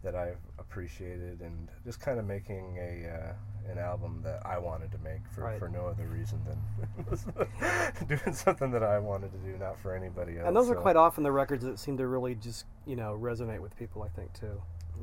that 0.02 0.14
I've 0.14 0.38
appreciated 0.59 1.40
and 1.42 1.68
just 1.85 2.00
kind 2.00 2.18
of 2.18 2.25
making 2.25 2.78
a 2.78 3.06
uh, 3.09 3.70
an 3.70 3.78
album 3.78 4.20
that 4.25 4.44
I 4.47 4.59
wanted 4.59 4.90
to 4.92 4.99
make 4.99 5.20
for, 5.28 5.42
Right. 5.42 5.59
for 5.59 5.68
no 5.68 5.87
other 5.87 6.06
reason 6.06 6.40
than 6.47 6.59
doing 8.09 8.35
something 8.35 8.70
that 8.70 8.82
I 8.82 8.99
wanted 8.99 9.30
to 9.32 9.38
do, 9.38 9.59
not 9.59 9.78
for 9.78 9.94
anybody 9.94 10.38
else. 10.38 10.47
And 10.49 10.56
those 10.56 10.70
are 10.70 10.75
quite 10.75 10.97
often 10.97 11.23
the 11.23 11.32
records 11.32 11.64
that 11.64 11.78
seem 11.78 11.97
to 11.99 12.06
really 12.06 12.35
just 12.35 12.64
you 12.87 12.97
know 12.97 13.16
resonate 13.20 13.61
with 13.61 13.76
people. 13.76 14.02
I 14.02 14.09
think 14.09 14.32
too. 14.32 14.61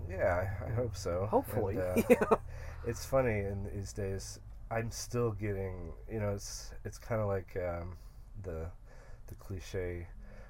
Yeah, 0.10 0.48
I, 0.62 0.66
I 0.70 0.74
hope 0.74 0.96
so. 0.96 1.28
Hopefully. 1.30 1.78
And, 1.78 2.00
uh, 2.00 2.04
Yeah. 2.10 2.38
it's 2.86 3.06
funny 3.06 3.40
in 3.40 3.70
these 3.74 3.94
days. 3.94 4.40
I'm 4.70 4.92
still 4.92 5.32
getting, 5.32 5.94
you 6.12 6.20
know, 6.20 6.32
it's 6.32 6.72
it's 6.84 6.98
kind 6.98 7.22
of 7.22 7.28
like 7.28 7.56
um, 7.58 7.98
the 8.44 8.68
the 9.28 9.36
cliche 9.36 10.08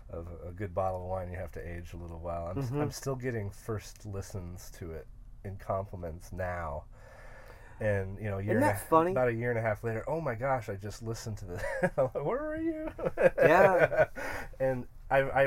of 0.10 0.28
a 0.48 0.52
good 0.52 0.74
bottle 0.74 1.02
of 1.04 1.08
wine 1.10 1.30
you 1.32 1.38
have 1.38 1.52
to 1.54 1.60
age 1.68 1.94
a 1.94 1.98
little 1.98 2.20
while. 2.20 2.48
I'm, 2.48 2.58
s- 2.58 2.72
Mhm. 2.72 2.82
I'm 2.82 2.92
still 2.92 3.16
getting 3.16 3.50
first 3.52 4.06
listens 4.06 4.72
to 4.80 4.92
it 4.94 5.08
in 5.44 5.58
compliments 5.58 6.32
now. 6.32 6.86
And 7.80 8.18
you 8.20 8.26
know, 8.30 8.40
a 8.40 8.44
year 8.44 8.60
a, 8.60 8.74
funny? 8.90 9.12
about 9.12 9.28
a 9.28 9.34
year 9.34 9.50
and 9.52 9.60
a 9.60 9.62
half 9.62 9.84
later, 9.84 10.04
oh 10.08 10.20
my 10.22 10.36
gosh, 10.36 10.70
I 10.70 10.76
just 10.76 11.04
listened 11.04 11.38
to 11.40 11.46
this. 11.46 11.62
Where 11.96 12.24
were 12.24 12.58
you? 12.58 12.90
Yeah. 13.38 13.88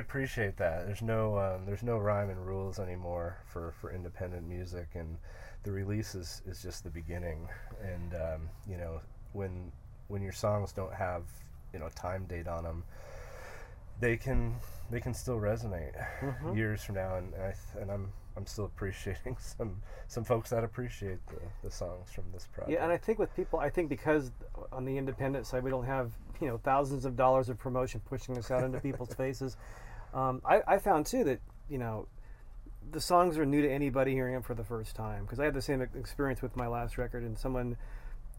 and 0.00 0.07
I, 0.07 0.14
I 0.14 0.19
appreciate 0.19 0.57
that. 0.59 0.87
There's 0.87 1.02
no 1.02 1.38
um, 1.38 1.66
there's 1.66 1.83
no 1.83 1.99
rhyme 1.99 2.30
and 2.30 2.47
rules 2.47 2.78
anymore 2.78 3.37
for, 3.47 3.73
for 3.80 3.92
independent 3.92 4.47
music, 4.47 4.88
and 4.95 5.16
the 5.62 5.73
release 5.73 6.14
is, 6.14 6.42
is 6.47 6.62
just 6.62 6.85
the 6.85 6.90
beginning. 6.90 7.49
And 7.83 8.14
um, 8.14 8.49
you 8.69 8.76
know 8.76 9.00
when 9.33 9.73
when 10.09 10.23
your 10.23 10.33
songs 10.33 10.73
don't 10.73 10.95
have 10.95 11.23
you 11.73 11.78
know 11.78 11.87
a 11.87 11.90
time 11.90 12.25
date 12.26 12.49
on 12.49 12.64
them, 12.64 12.85
they 14.00 14.16
can 14.16 14.54
they 14.90 15.00
can 15.00 15.14
still 15.14 15.38
resonate 15.38 15.95
Mhm. 16.21 16.57
years 16.57 16.83
from 16.83 16.97
now. 16.97 17.16
And 17.16 17.35
I 17.35 17.52
th- 17.52 17.83
and 17.83 17.90
I'm 17.90 18.12
I'm 18.37 18.47
still 18.47 18.64
appreciating 18.66 19.37
some 19.40 19.83
some 20.09 20.25
folks 20.25 20.50
that 20.50 20.64
appreciate 20.64 21.19
the, 21.28 21.40
the 21.62 21.71
songs 21.71 22.11
from 22.12 22.25
this 22.33 22.47
project. 22.47 22.73
Yeah, 22.73 22.83
and 22.83 22.92
I 22.92 22.97
think 22.97 23.19
with 23.19 23.35
people, 23.37 23.59
I 23.61 23.71
think 23.71 23.88
because 23.88 24.33
on 24.73 24.85
the 24.85 24.97
independent 24.97 25.47
side 25.47 25.62
we 25.62 25.71
don't 25.71 25.85
have 25.87 26.12
you 26.40 26.49
know 26.49 26.59
thousands 26.59 27.04
of 27.04 27.16
dollars 27.16 27.49
of 27.49 27.59
promotion 27.59 28.00
pushing 28.09 28.35
this 28.35 28.50
out 28.50 28.64
into 28.64 28.80
people's 28.80 29.14
faces. 29.16 29.57
Um, 30.14 30.43
I, 30.45 30.62
I 30.67 30.79
found 30.79 31.07
too 31.07 31.25
that 31.25 31.40
you 31.69 31.79
know 31.79 32.07
the 32.90 33.00
songs 33.00 33.38
are 33.38 33.47
new 33.47 33.62
to 33.62 33.71
anybody 33.71 34.12
hearing 34.12 34.35
them 34.35 34.43
for 34.43 34.55
the 34.55 34.64
first 34.64 34.97
time 34.97 35.23
because 35.25 35.38
I 35.38 35.45
had 35.45 35.55
the 35.55 35.62
same 35.62 35.81
experience 35.81 36.43
with 36.43 36.57
my 36.57 36.67
last 36.67 36.99
record 36.99 37.23
and 37.23 37.38
someone 37.38 37.76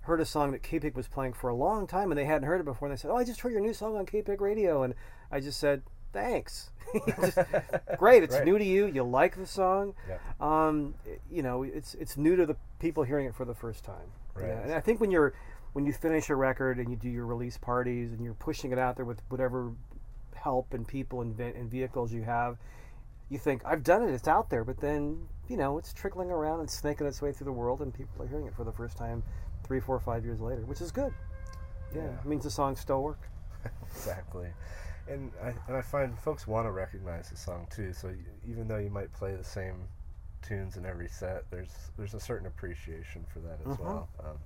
heard 0.02 0.20
a 0.20 0.26
song 0.26 0.52
that 0.52 0.64
K-Pig 0.64 0.96
was 0.96 1.08
playing 1.08 1.34
for 1.34 1.50
a 1.50 1.56
long 1.56 1.86
time 1.88 2.12
and 2.12 2.18
they 2.18 2.26
hadn't 2.26 2.48
heard 2.48 2.60
it 2.60 2.66
before 2.66 2.88
and 2.88 2.98
they 2.98 3.00
said, 3.00 3.12
"Oh, 3.12 3.16
I 3.18 3.24
just 3.24 3.40
heard 3.42 3.52
your 3.52 3.62
new 3.62 3.74
song 3.74 3.96
on 3.98 4.06
K-Pig 4.06 4.42
radio," 4.42 4.84
and 4.84 4.94
I 5.32 5.40
just 5.40 5.60
said, 5.60 5.84
thanks. 6.12 6.72
Just- 7.22 7.38
great. 7.98 8.22
It's 8.24 8.36
Right. 8.36 8.44
new 8.44 8.58
to 8.58 8.66
you. 8.66 8.88
You 8.88 9.04
like 9.04 9.38
the 9.38 9.46
song. 9.46 9.94
Yeah. 10.10 10.18
Um, 10.42 10.94
you 11.32 11.42
know, 11.42 11.64
it's 11.64 11.94
it's 11.96 12.18
new 12.18 12.36
to 12.36 12.46
the 12.46 12.58
people 12.80 13.04
hearing 13.04 13.28
it 13.28 13.36
for 13.36 13.46
the 13.46 13.54
first 13.56 13.86
time. 13.86 14.12
Right. 14.36 14.48
Yeah, 14.48 14.60
And 14.64 14.74
I 14.74 14.82
think 14.82 15.00
when 15.00 15.10
you're 15.12 15.34
when 15.72 15.86
you 15.86 15.94
finish 15.94 16.30
a 16.30 16.36
record 16.36 16.80
and 16.80 16.90
you 16.90 16.98
do 16.98 17.08
your 17.08 17.26
release 17.26 17.58
parties 17.58 18.12
and 18.12 18.22
you're 18.26 18.34
pushing 18.34 18.74
it 18.74 18.78
out 18.78 18.98
there 18.98 19.06
with 19.06 19.22
whatever 19.30 19.72
help 20.42 20.74
and 20.74 20.88
people 20.88 21.22
and, 21.22 21.40
and 21.40 21.70
vehicles 21.70 22.12
you 22.12 22.24
have, 22.24 22.58
you 23.30 23.38
think 23.38 23.62
I've 23.66 23.84
done 23.84 24.04
it. 24.04 24.12
It's 24.14 24.28
out 24.28 24.50
there. 24.50 24.64
But 24.64 24.80
then 24.80 25.28
you 25.48 25.58
know 25.58 25.78
it's 25.78 25.94
trickling 25.94 26.32
around 26.32 26.60
and 26.60 26.70
snaking 26.70 27.08
its 27.08 27.22
way 27.22 27.32
through 27.32 27.46
the 27.46 27.52
world, 27.52 27.82
and 27.82 27.94
people 27.94 28.22
are 28.24 28.28
hearing 28.28 28.46
it 28.48 28.56
for 28.56 28.64
the 28.64 28.72
first 28.72 28.98
time 28.98 29.24
three, 29.64 29.80
four, 29.80 30.00
five 30.00 30.26
years 30.26 30.40
later, 30.42 30.62
which 30.66 30.82
is 30.82 30.92
good. 30.92 31.14
Yeah, 31.94 32.02
Yeah. 32.04 32.20
it 32.20 32.26
means 32.26 32.44
the 32.44 32.52
songs 32.52 32.80
still 32.80 33.02
work. 33.04 33.28
exactly. 33.96 34.48
And 35.08 35.32
I 35.44 35.54
and 35.68 35.76
I 35.78 35.82
find 35.82 36.18
folks 36.18 36.48
want 36.48 36.66
to 36.68 36.72
recognize 36.72 37.30
the 37.30 37.38
song 37.38 37.68
too. 37.70 37.94
So 37.94 38.14
even 38.48 38.68
though 38.68 38.78
you 38.78 38.90
might 38.90 39.12
play 39.14 39.36
the 39.36 39.44
same 39.44 39.88
tunes 40.42 40.78
in 40.78 40.86
every 40.86 41.08
set, 41.08 41.50
there's 41.52 41.74
there's 41.98 42.14
a 42.14 42.20
certain 42.20 42.48
appreciation 42.48 43.26
for 43.32 43.40
that 43.40 43.60
as 43.62 43.78
Mhm. 43.78 43.80
well. 43.80 44.10
Um, 44.20 44.38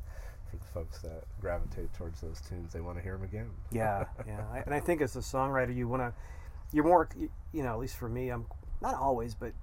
folks 0.73 0.99
that 0.99 1.23
gravitate 1.39 1.93
towards 1.93 2.21
those 2.21 2.41
tunes, 2.41 2.73
they 2.73 2.81
want 2.81 2.97
to 2.97 3.03
hear 3.03 3.13
them 3.13 3.23
again. 3.23 3.49
Yeah, 3.71 4.05
yeah. 4.25 4.43
I, 4.51 4.59
and 4.65 4.73
I 4.73 4.79
think 4.79 5.01
as 5.01 5.15
a 5.15 5.19
songwriter, 5.19 5.75
you 5.75 5.87
want 5.87 6.01
to, 6.01 6.13
you're 6.71 6.83
more, 6.83 7.09
you, 7.17 7.63
know, 7.63 7.73
at 7.73 7.79
least 7.79 7.97
for 7.97 8.09
me, 8.09 8.29
I'm 8.29 8.45
not 8.81 8.95
always, 8.95 9.35
but 9.35 9.53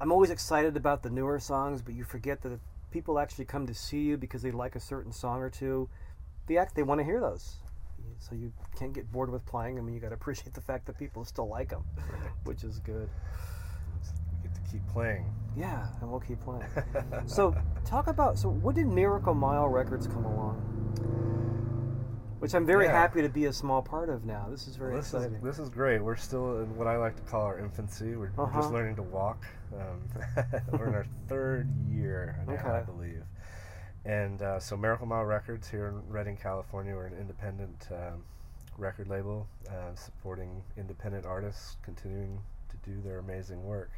I'm 0.00 0.12
always 0.12 0.30
excited 0.30 0.76
about 0.76 1.02
the 1.02 1.10
newer 1.10 1.38
songs, 1.38 1.82
but 1.82 1.94
you 1.94 2.04
forget 2.04 2.42
that 2.42 2.58
people 2.90 3.18
actually 3.18 3.44
come 3.44 3.66
to 3.66 3.74
see 3.74 4.00
you 4.00 4.16
because 4.16 4.42
they 4.42 4.50
like 4.50 4.76
a 4.76 4.80
certain 4.80 5.12
song 5.12 5.40
or 5.40 5.50
two, 5.50 5.88
they 6.46 6.56
act, 6.56 6.74
they 6.74 6.82
want 6.82 7.00
to 7.00 7.04
hear 7.04 7.20
those. 7.20 7.56
So 8.20 8.34
you 8.34 8.52
can't 8.76 8.92
get 8.92 9.10
bored 9.12 9.30
with 9.30 9.44
playing 9.46 9.76
them, 9.76 9.86
and 9.86 9.94
you 9.94 10.00
got 10.00 10.08
to 10.08 10.14
appreciate 10.20 10.54
the 10.54 10.60
fact 10.60 10.86
that 10.86 10.98
people 10.98 11.24
still 11.24 11.48
like 11.48 11.70
them, 11.70 11.84
which 12.44 12.64
is 12.64 12.78
good. 12.80 13.08
We 14.42 14.48
get 14.48 14.54
to 14.54 14.70
keep 14.70 14.86
playing. 14.88 15.26
Yeah, 15.58 15.86
and 16.00 16.10
we'll 16.10 16.20
keep 16.20 16.40
playing. 16.40 16.64
so 17.26 17.54
talk 17.84 18.06
about 18.06 18.38
so 18.38 18.48
what 18.48 18.74
did 18.76 18.86
Miracle 18.86 19.34
Mile 19.34 19.68
Records 19.68 20.06
come 20.06 20.24
along? 20.24 20.56
Which 22.38 22.54
I'm 22.54 22.64
very 22.64 22.84
Yeah. 22.84 22.92
happy 22.92 23.20
to 23.22 23.28
be 23.28 23.46
a 23.46 23.52
small 23.52 23.82
part 23.82 24.08
of 24.08 24.24
now. 24.24 24.46
This 24.48 24.68
is 24.68 24.76
very 24.76 24.94
this 24.94 25.12
exciting. 25.12 25.34
is 25.38 25.42
this 25.42 25.58
is 25.58 25.68
great. 25.68 26.00
We're 26.00 26.14
still 26.14 26.60
in 26.60 26.76
what 26.76 26.86
I 26.86 26.96
like 26.96 27.16
to 27.16 27.22
call 27.22 27.42
our 27.42 27.58
infancy. 27.58 28.14
We're 28.14 28.30
we're 28.36 28.44
Uh-huh. 28.44 28.60
just 28.60 28.72
learning 28.72 28.94
to 28.96 29.02
walk. 29.02 29.44
Um, 29.74 30.00
we're 30.78 30.86
in 30.88 30.94
our 30.94 31.06
third 31.26 31.68
year 31.90 32.38
now, 32.46 32.52
I 32.52 32.56
Okay. 32.78 32.84
believe. 32.92 33.24
And 34.04 34.40
uh, 34.40 34.60
so 34.60 34.76
Miracle 34.76 35.06
Mile 35.06 35.24
Records 35.24 35.68
here 35.68 35.88
in 35.88 36.00
Redding, 36.08 36.36
California, 36.36 36.94
we're 36.94 37.06
an 37.06 37.18
independent 37.18 37.88
um, 37.90 38.22
record 38.78 39.08
label 39.08 39.48
uh, 39.68 39.94
supporting 39.96 40.62
independent 40.76 41.26
artists 41.26 41.76
continuing 41.82 42.38
to 42.68 42.76
do 42.88 43.00
their 43.02 43.18
amazing 43.18 43.64
work. 43.64 43.90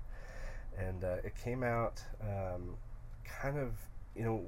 And 0.79 1.05
uh, 1.05 1.17
it 1.25 1.35
came 1.37 1.63
out 1.63 2.03
um, 2.23 2.77
kind 3.25 3.59
of, 3.59 3.73
you 4.17 4.23
know, 4.25 4.45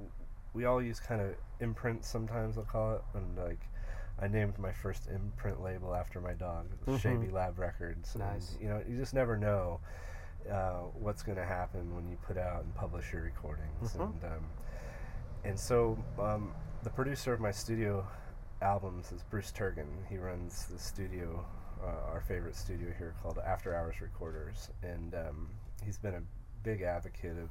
we 0.54 0.64
all 0.64 0.82
use 0.82 1.00
kind 1.00 1.20
of 1.20 1.34
imprints 1.60 2.08
sometimes, 2.08 2.58
I'll 2.58 2.64
call 2.64 2.94
it. 2.94 3.02
And 3.14 3.36
like, 3.36 3.60
I 4.20 4.28
named 4.28 4.58
my 4.58 4.72
first 4.72 5.08
imprint 5.08 5.62
label 5.62 5.94
after 5.94 6.20
my 6.20 6.32
dog. 6.34 6.66
It 6.72 6.90
was 6.90 7.00
Mhm. 7.00 7.02
Shabby 7.02 7.30
Lab 7.30 7.58
Records. 7.58 8.14
Nice. 8.16 8.52
And, 8.52 8.60
you 8.62 8.68
know, 8.68 8.82
you 8.88 8.96
just 8.96 9.14
never 9.14 9.36
know 9.36 9.80
uh, 10.50 10.80
what's 10.98 11.22
going 11.22 11.38
to 11.38 11.44
happen 11.44 11.94
when 11.94 12.08
you 12.08 12.16
put 12.26 12.36
out 12.36 12.64
and 12.64 12.74
publish 12.74 13.12
your 13.12 13.22
recordings. 13.22 13.94
Mhm. 13.94 14.00
And 14.00 14.24
um, 14.24 14.44
and 15.44 15.58
so 15.58 15.96
um, 16.18 16.52
the 16.82 16.90
producer 16.90 17.32
of 17.32 17.40
my 17.40 17.52
studio 17.52 18.04
albums 18.60 19.12
is 19.12 19.22
Bruce 19.22 19.52
Turgan. 19.52 19.86
He 20.08 20.18
runs 20.18 20.66
the 20.66 20.78
studio, 20.78 21.44
uh, 21.82 22.10
our 22.12 22.20
favorite 22.20 22.56
studio 22.56 22.92
here 22.98 23.14
called 23.22 23.38
After 23.38 23.74
Hours 23.74 24.00
Recorders, 24.00 24.70
and 24.82 25.14
um, 25.14 25.48
he's 25.84 25.98
been 25.98 26.14
a 26.14 26.22
big 26.62 26.82
advocate 26.82 27.36
of 27.38 27.50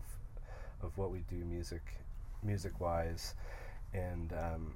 of 0.85 0.97
what 0.97 1.11
we 1.11 1.19
do 1.29 1.35
music 1.45 1.81
music 2.43 2.79
wise, 2.79 3.35
and 3.93 4.33
um, 4.33 4.73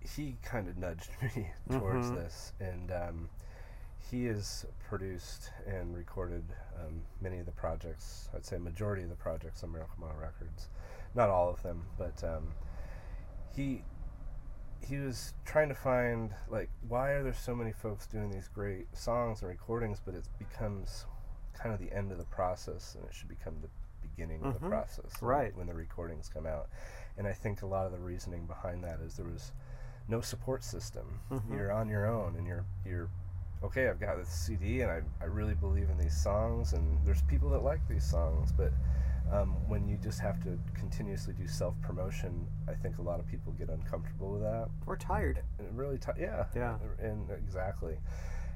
he 0.00 0.36
kind 0.44 0.68
of 0.68 0.76
nudged 0.78 1.10
me 1.36 1.48
towards 1.70 2.10
Mhm. 2.10 2.14
this, 2.14 2.52
and 2.60 2.90
um, 2.92 3.28
he 4.10 4.26
has 4.26 4.64
produced 4.88 5.50
and 5.66 5.96
recorded 5.96 6.44
um, 6.78 7.02
many 7.20 7.38
of 7.38 7.46
the 7.46 7.52
projects. 7.52 8.28
I'd 8.34 8.44
say 8.44 8.58
majority 8.58 9.02
of 9.02 9.08
the 9.10 9.16
projects 9.16 9.62
on 9.64 9.72
Miracle 9.72 9.96
Mile 10.00 10.16
Records, 10.20 10.68
not 11.14 11.28
all 11.30 11.48
of 11.50 11.62
them, 11.62 11.82
but 11.98 12.22
um, 12.24 12.48
he 13.56 13.82
he 14.88 14.96
was 14.96 15.34
trying 15.44 15.68
to 15.68 15.74
find 15.74 16.30
like 16.48 16.70
why 16.88 17.10
are 17.10 17.22
there 17.22 17.34
so 17.34 17.54
many 17.54 17.72
folks 17.72 18.06
doing 18.06 18.30
these 18.30 18.48
great 18.48 18.86
songs 18.96 19.42
and 19.42 19.50
recordings, 19.50 20.00
but 20.04 20.14
it 20.14 20.24
becomes 20.38 21.04
kind 21.60 21.74
of 21.74 21.80
the 21.80 21.92
end 21.94 22.10
of 22.12 22.18
the 22.18 22.24
process, 22.24 22.94
and 22.94 23.04
it 23.04 23.14
should 23.14 23.28
become 23.28 23.54
the 23.60 23.68
beginning 24.02 24.42
of 24.44 24.54
the 24.54 24.60
Mhm. 24.66 24.70
process, 24.70 25.20
Right. 25.22 25.54
When 25.56 25.66
the 25.66 25.74
recordings 25.74 26.28
come 26.28 26.46
out, 26.46 26.68
and 27.16 27.26
I 27.26 27.32
think 27.32 27.62
a 27.62 27.66
lot 27.66 27.86
of 27.86 27.92
the 27.92 27.98
reasoning 27.98 28.46
behind 28.46 28.82
that 28.84 29.00
is 29.00 29.16
there 29.16 29.26
was 29.26 29.52
no 30.08 30.20
support 30.20 30.64
system. 30.64 31.20
Mhm. 31.30 31.50
You're 31.50 31.72
on 31.72 31.88
your 31.88 32.06
own, 32.06 32.36
and 32.36 32.46
you're 32.46 32.64
you're 32.84 33.08
okay. 33.62 33.88
I've 33.88 34.00
got 34.00 34.16
this 34.16 34.28
CD, 34.30 34.80
and 34.82 34.90
I 34.90 35.02
I 35.20 35.26
really 35.26 35.54
believe 35.54 35.90
in 35.90 35.98
these 35.98 36.16
songs, 36.16 36.72
and 36.72 37.04
there's 37.04 37.22
people 37.22 37.50
that 37.50 37.60
like 37.62 37.86
these 37.88 38.04
songs, 38.04 38.52
but 38.52 38.72
um, 39.30 39.52
when 39.68 39.86
you 39.86 39.96
just 39.96 40.18
have 40.18 40.42
to 40.42 40.58
continuously 40.74 41.32
do 41.34 41.46
self 41.46 41.80
promotion, 41.82 42.48
I 42.66 42.74
think 42.74 42.98
a 42.98 43.02
lot 43.02 43.20
of 43.20 43.26
people 43.28 43.52
get 43.52 43.68
uncomfortable 43.68 44.32
with 44.32 44.42
that. 44.42 44.68
We're 44.86 44.96
tired. 44.96 45.44
And 45.58 45.76
really, 45.78 45.98
t- 45.98 46.10
yeah, 46.18 46.46
Yeah. 46.54 46.78
and 46.98 47.30
exactly. 47.30 48.00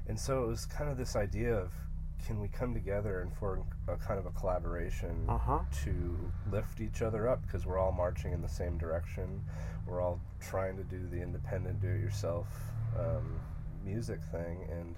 And 0.07 0.19
so 0.19 0.43
it 0.43 0.47
was 0.47 0.65
kind 0.65 0.89
of 0.89 0.97
this 0.97 1.15
idea 1.15 1.55
of 1.55 1.73
can 2.25 2.39
we 2.39 2.47
come 2.47 2.73
together 2.73 3.21
and 3.21 3.33
form 3.35 3.63
a 3.87 3.95
kind 3.97 4.19
of 4.19 4.25
a 4.25 4.31
collaboration 4.31 5.25
Uh 5.29 5.37
huh. 5.37 5.59
to 5.83 6.31
lift 6.51 6.81
each 6.81 7.01
other 7.01 7.27
up 7.27 7.41
because 7.43 7.65
we're 7.65 7.77
all 7.77 7.91
marching 7.91 8.33
in 8.33 8.41
the 8.41 8.49
same 8.49 8.77
direction. 8.77 9.43
We're 9.87 10.01
all 10.01 10.19
trying 10.39 10.77
to 10.77 10.83
do 10.83 11.07
the 11.07 11.21
independent, 11.21 11.81
do-it-yourself 11.81 12.47
um, 12.99 13.39
music 13.83 14.19
thing, 14.31 14.67
and 14.71 14.95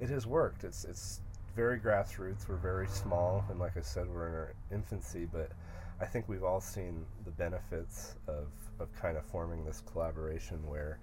it 0.00 0.10
has 0.10 0.26
worked. 0.26 0.64
It's 0.64 0.84
it's 0.84 1.20
very 1.54 1.78
grassroots. 1.80 2.46
We're 2.48 2.56
very 2.56 2.86
small, 2.88 3.44
and 3.48 3.58
like 3.58 3.76
I 3.78 3.80
said, 3.80 4.08
we're 4.08 4.28
in 4.28 4.34
our 4.34 4.54
infancy. 4.70 5.24
But 5.24 5.52
I 6.00 6.04
think 6.04 6.28
we've 6.28 6.44
all 6.44 6.60
seen 6.60 7.06
the 7.24 7.30
benefits 7.30 8.16
of 8.28 8.48
of 8.78 8.88
kind 9.00 9.16
of 9.16 9.24
forming 9.24 9.64
this 9.64 9.82
collaboration 9.90 10.58
where 10.66 10.98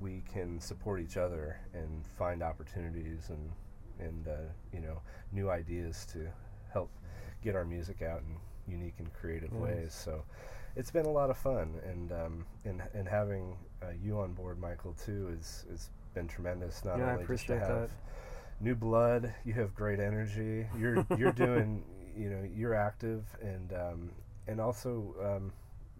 we 0.00 0.22
can 0.30 0.60
support 0.60 1.00
each 1.00 1.16
other 1.16 1.58
and 1.72 2.04
find 2.18 2.42
opportunities 2.42 3.30
and 3.30 3.50
and 4.00 4.26
uh, 4.28 4.32
you 4.72 4.80
know 4.80 5.00
new 5.32 5.50
ideas 5.50 6.06
to 6.12 6.28
help 6.72 6.90
get 7.42 7.54
our 7.56 7.64
music 7.64 8.02
out 8.02 8.20
in 8.20 8.36
unique 8.72 8.94
and 8.98 9.12
creative 9.14 9.52
Nice. 9.52 9.60
ways. 9.60 9.94
So 9.94 10.24
it's 10.76 10.90
been 10.90 11.06
a 11.06 11.10
lot 11.10 11.30
of 11.30 11.36
fun, 11.36 11.74
and 11.84 12.12
um, 12.12 12.46
and 12.64 12.82
and 12.94 13.08
having 13.08 13.56
uh, 13.82 13.86
you 14.02 14.18
on 14.18 14.32
board, 14.32 14.58
Michael, 14.60 14.94
too, 15.04 15.28
is 15.38 15.64
has 15.70 15.90
been 16.14 16.28
tremendous. 16.28 16.84
Not 16.84 16.98
Yeah, 16.98 17.12
only 17.12 17.26
just 17.26 17.46
to 17.48 17.58
have 17.58 17.68
that. 17.68 17.90
new 18.60 18.74
blood, 18.74 19.32
you 19.44 19.52
have 19.54 19.74
great 19.74 20.00
energy. 20.00 20.66
You're 20.78 21.04
you're 21.16 21.32
doing, 21.32 21.84
you 22.16 22.30
know, 22.30 22.42
you're 22.54 22.74
active, 22.74 23.24
and 23.42 23.72
um, 23.72 24.10
and 24.46 24.60
also 24.60 25.14
um, 25.22 25.52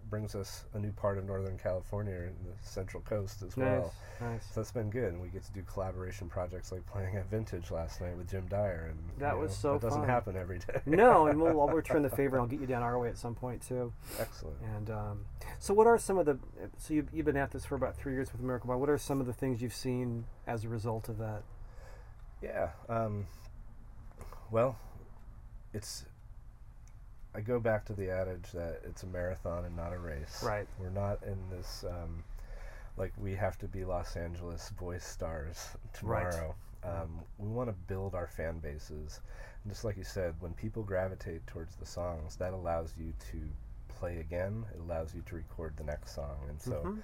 brings 0.09 0.35
us 0.35 0.65
a 0.75 0.79
new 0.79 0.93
part 0.93 1.19
of 1.19 1.25
Northern 1.25 1.59
California 1.59 2.15
and 2.15 2.35
the 2.45 2.53
Central 2.63 3.03
Coast 3.03 3.43
as 3.43 3.57
Nice. 3.57 3.67
well. 3.81 3.95
Nice. 4.21 4.45
So 4.53 4.61
that's 4.61 4.73
been 4.73 4.89
good, 4.89 5.13
and 5.13 5.21
we 5.21 5.29
get 5.29 5.45
to 5.45 5.53
do 5.53 5.63
collaboration 5.63 6.29
projects 6.29 6.73
like 6.73 6.87
playing 6.87 7.17
at 7.17 7.29
Vintage 7.31 7.71
last 7.71 8.01
night 8.01 8.17
with 8.17 8.31
Jim 8.31 8.47
Dyer, 8.49 8.89
and 8.91 8.99
That 9.19 9.37
was 9.37 9.51
know, 9.51 9.55
so 9.57 9.73
that 9.75 9.83
doesn't 9.83 10.01
fun. 10.03 10.09
happen 10.09 10.37
every 10.37 10.59
day. 10.61 10.81
no, 10.87 11.27
and 11.27 11.41
we'll, 11.41 11.61
I'll 11.61 11.69
return 11.69 12.03
the 12.03 12.11
favor 12.11 12.37
and 12.37 12.43
I'll 12.43 12.49
get 12.49 12.61
you 12.61 12.67
down 12.67 12.83
our 12.83 12.99
way 12.99 13.09
at 13.09 13.19
some 13.19 13.35
point 13.35 13.63
too. 13.67 13.93
excellent. 14.19 14.57
And 14.77 14.91
um, 14.91 15.25
so, 15.59 15.75
what 15.75 15.87
are 15.87 15.99
some 15.99 16.19
of 16.19 16.27
the? 16.27 16.39
So 16.79 16.95
you, 16.95 17.07
you've 17.13 17.27
been 17.27 17.37
at 17.37 17.51
this 17.51 17.65
for 17.65 17.75
about 17.75 17.97
three 17.97 18.13
years 18.15 18.33
with 18.33 18.41
Miracle 18.41 18.69
Bar. 18.69 18.79
What 18.79 18.89
are 18.91 18.99
some 18.99 19.21
of 19.21 19.27
the 19.27 19.33
things 19.33 19.61
you've 19.61 19.75
seen 19.75 20.25
as 20.47 20.65
a 20.65 20.69
result 20.69 21.09
of 21.09 21.19
that? 21.19 21.43
Yeah. 22.43 22.71
Um, 22.89 23.27
well, 24.51 24.79
it's. 25.75 26.05
I 27.37 27.41
go 27.43 27.61
back 27.61 27.85
to 27.87 27.93
the 27.93 28.11
adage 28.11 28.51
that 28.55 28.81
it's 28.85 29.03
a 29.03 29.07
marathon 29.07 29.67
and 29.67 29.77
not 29.77 29.93
a 29.93 29.99
race. 29.99 30.43
Right. 30.43 30.67
We're 30.81 30.89
not 30.89 31.23
in 31.23 31.37
this. 31.51 31.85
Um, 31.87 32.25
like 32.97 33.13
we 33.19 33.35
have 33.35 33.59
to 33.59 33.69
be 33.69 33.85
Los 33.85 34.17
Angeles 34.17 34.71
voice 34.71 35.05
stars 35.05 35.77
Right. 36.03 36.33
tomorrow. 36.33 36.55
Um, 36.83 37.21
we 37.37 37.49
want 37.49 37.69
to 37.69 37.75
build 37.89 38.15
our 38.15 38.27
fan 38.27 38.59
bases, 38.59 39.21
and 39.63 39.73
just 39.73 39.85
like 39.85 39.99
you 39.99 40.05
said, 40.05 40.35
when 40.41 40.55
people 40.55 40.83
gravitate 40.83 41.47
towards 41.47 41.75
the 41.77 41.85
songs, 41.85 42.37
that 42.37 42.55
allows 42.55 42.95
you 42.97 43.13
to 43.33 43.39
play 43.89 44.19
again. 44.21 44.65
It 44.75 44.81
allows 44.81 45.15
you 45.15 45.23
to 45.27 45.35
record 45.35 45.77
the 45.77 45.85
next 45.85 46.15
song, 46.15 46.39
and 46.49 46.61
so 46.63 46.81
Mhm. 46.85 47.03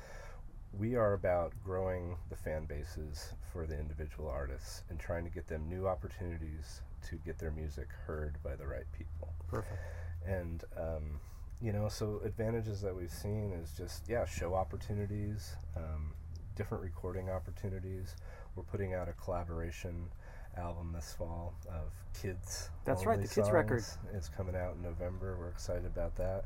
we 0.72 0.94
are 0.94 1.12
about 1.12 1.52
growing 1.62 2.16
the 2.30 2.36
fan 2.36 2.64
bases 2.64 3.34
for 3.52 3.66
the 3.66 3.78
individual 3.78 4.30
artists 4.30 4.84
and 4.88 4.98
trying 4.98 5.24
to 5.24 5.30
get 5.30 5.46
them 5.46 5.68
new 5.68 5.86
opportunities 5.86 6.80
to 7.02 7.16
get 7.16 7.38
their 7.38 7.50
music 7.50 7.88
heard 8.06 8.42
by 8.42 8.54
the 8.56 8.66
right 8.66 8.90
people. 8.92 9.34
Perfect. 9.48 9.82
And 10.26 10.64
um, 10.76 11.20
you 11.60 11.72
know, 11.72 11.88
so 11.88 12.20
advantages 12.24 12.80
that 12.80 12.94
we've 12.94 13.10
seen 13.10 13.52
is 13.52 13.70
just 13.76 14.08
yeah, 14.08 14.24
show 14.24 14.54
opportunities, 14.54 15.54
um, 15.76 16.12
different 16.56 16.82
recording 16.82 17.30
opportunities. 17.30 18.16
We're 18.56 18.64
putting 18.64 18.94
out 18.94 19.08
a 19.08 19.12
collaboration 19.12 20.08
album 20.56 20.92
this 20.94 21.14
fall 21.16 21.54
of 21.68 21.92
kids. 22.20 22.70
That's 22.84 23.06
right, 23.06 23.20
the 23.20 23.28
kids 23.28 23.50
record. 23.50 23.84
is 24.12 24.30
coming 24.36 24.56
out 24.56 24.74
in 24.74 24.82
November. 24.82 25.36
We're 25.38 25.48
excited 25.48 25.86
about 25.86 26.16
that, 26.16 26.44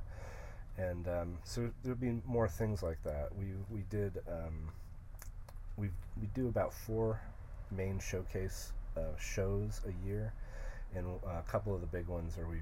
and 0.77 1.09
um, 1.09 1.39
so 1.45 1.71
there'll 1.83 1.99
be 1.99 2.21
more 2.27 2.49
things 2.49 2.83
like 2.83 3.03
that. 3.05 3.29
We 3.37 3.47
we 3.71 3.85
did 3.91 4.19
um, 4.29 4.71
we 5.77 5.89
we 6.21 6.29
do 6.35 6.49
about 6.49 6.73
four 6.73 7.21
main 7.71 7.99
showcase 7.99 8.73
uh, 8.97 9.17
shows 9.19 9.81
a 9.87 10.07
year, 10.07 10.33
and 10.95 11.07
uh, 11.07 11.39
a 11.39 11.51
couple 11.51 11.75
of 11.75 11.81
the 11.81 11.87
big 11.87 12.07
ones 12.07 12.39
are 12.39 12.49
we 12.49 12.59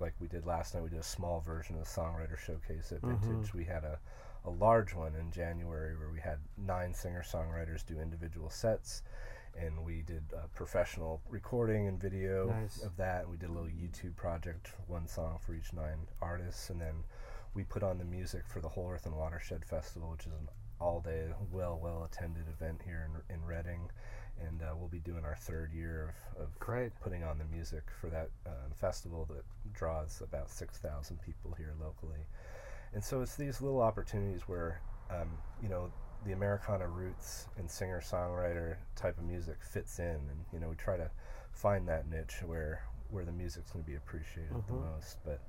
like 0.00 0.14
we 0.20 0.28
did 0.28 0.46
last 0.46 0.74
night. 0.74 0.82
We 0.82 0.90
did 0.90 0.98
a 1.00 1.02
small 1.04 1.40
version 1.40 1.76
of 1.76 1.84
the 1.84 1.90
songwriter 1.90 2.38
showcase 2.38 2.92
at 2.92 3.02
Mhm. 3.02 3.18
Vintage. 3.20 3.54
We 3.54 3.64
had 3.64 3.84
a 3.84 3.98
a 4.42 4.50
large 4.50 4.94
one 4.94 5.14
in 5.16 5.30
January 5.30 5.94
where 5.98 6.08
we 6.08 6.18
had 6.18 6.38
nine 6.56 6.94
singer 6.94 7.22
songwriters 7.22 7.84
do 7.84 8.00
individual 8.00 8.48
sets, 8.48 9.02
and 9.54 9.84
we 9.84 10.00
did 10.00 10.22
uh, 10.34 10.46
professional 10.54 11.20
recording 11.28 11.86
and 11.88 12.00
video 12.00 12.48
Nice. 12.48 12.82
of 12.82 12.96
that. 12.96 13.22
And 13.24 13.30
we 13.30 13.36
did 13.36 13.50
a 13.50 13.52
little 13.52 13.68
YouTube 13.68 14.16
project, 14.16 14.72
one 14.86 15.06
song 15.06 15.38
for 15.40 15.52
each 15.52 15.74
nine 15.74 16.08
artists, 16.22 16.70
and 16.70 16.80
then 16.80 17.04
we 17.52 17.64
put 17.64 17.82
on 17.82 17.98
the 17.98 18.04
music 18.06 18.46
for 18.46 18.60
the 18.62 18.68
Whole 18.70 18.88
Earth 18.90 19.04
and 19.04 19.14
Watershed 19.14 19.62
Festival, 19.66 20.10
which 20.12 20.26
is 20.26 20.32
an 20.32 20.48
all-day, 20.80 21.34
well, 21.50 21.78
well 21.78 22.04
attended 22.04 22.48
event 22.48 22.80
here 22.80 23.10
in, 23.28 23.34
in 23.34 23.44
Redding, 23.44 23.90
and 24.46 24.62
uh, 24.62 24.74
we'll 24.76 24.88
be 24.88 25.00
doing 25.00 25.24
our 25.24 25.36
third 25.36 25.72
year 25.72 26.14
of, 26.36 26.42
of 26.44 26.58
Great. 26.58 26.92
putting 27.00 27.22
on 27.24 27.38
the 27.38 27.44
music 27.44 27.82
for 28.00 28.08
that 28.08 28.28
um, 28.46 28.72
festival 28.74 29.26
that 29.30 29.44
draws 29.74 30.22
about 30.22 30.50
6,000 30.50 31.18
people 31.22 31.54
here 31.56 31.74
locally. 31.80 32.20
And 32.94 33.02
so 33.04 33.20
it's 33.20 33.36
these 33.36 33.60
little 33.60 33.80
opportunities 33.80 34.42
where, 34.48 34.80
um, 35.10 35.28
you 35.62 35.68
know, 35.68 35.90
the 36.24 36.32
Americana 36.32 36.86
roots 36.88 37.46
and 37.58 37.70
singer 37.70 38.00
songwriter 38.04 38.76
type 38.96 39.16
of 39.18 39.24
music 39.24 39.58
fits 39.62 39.98
in. 39.98 40.06
And, 40.06 40.44
you 40.52 40.58
know, 40.58 40.68
we 40.68 40.76
try 40.76 40.96
to 40.96 41.10
find 41.52 41.86
that 41.88 42.08
niche 42.10 42.42
where, 42.44 42.82
where 43.10 43.24
the 43.24 43.32
music's 43.32 43.70
going 43.70 43.84
to 43.84 43.90
be 43.90 43.96
appreciated 43.96 44.52
the 44.66 44.72
Mhm. 44.72 44.94
most. 44.94 45.18
But 45.24 45.40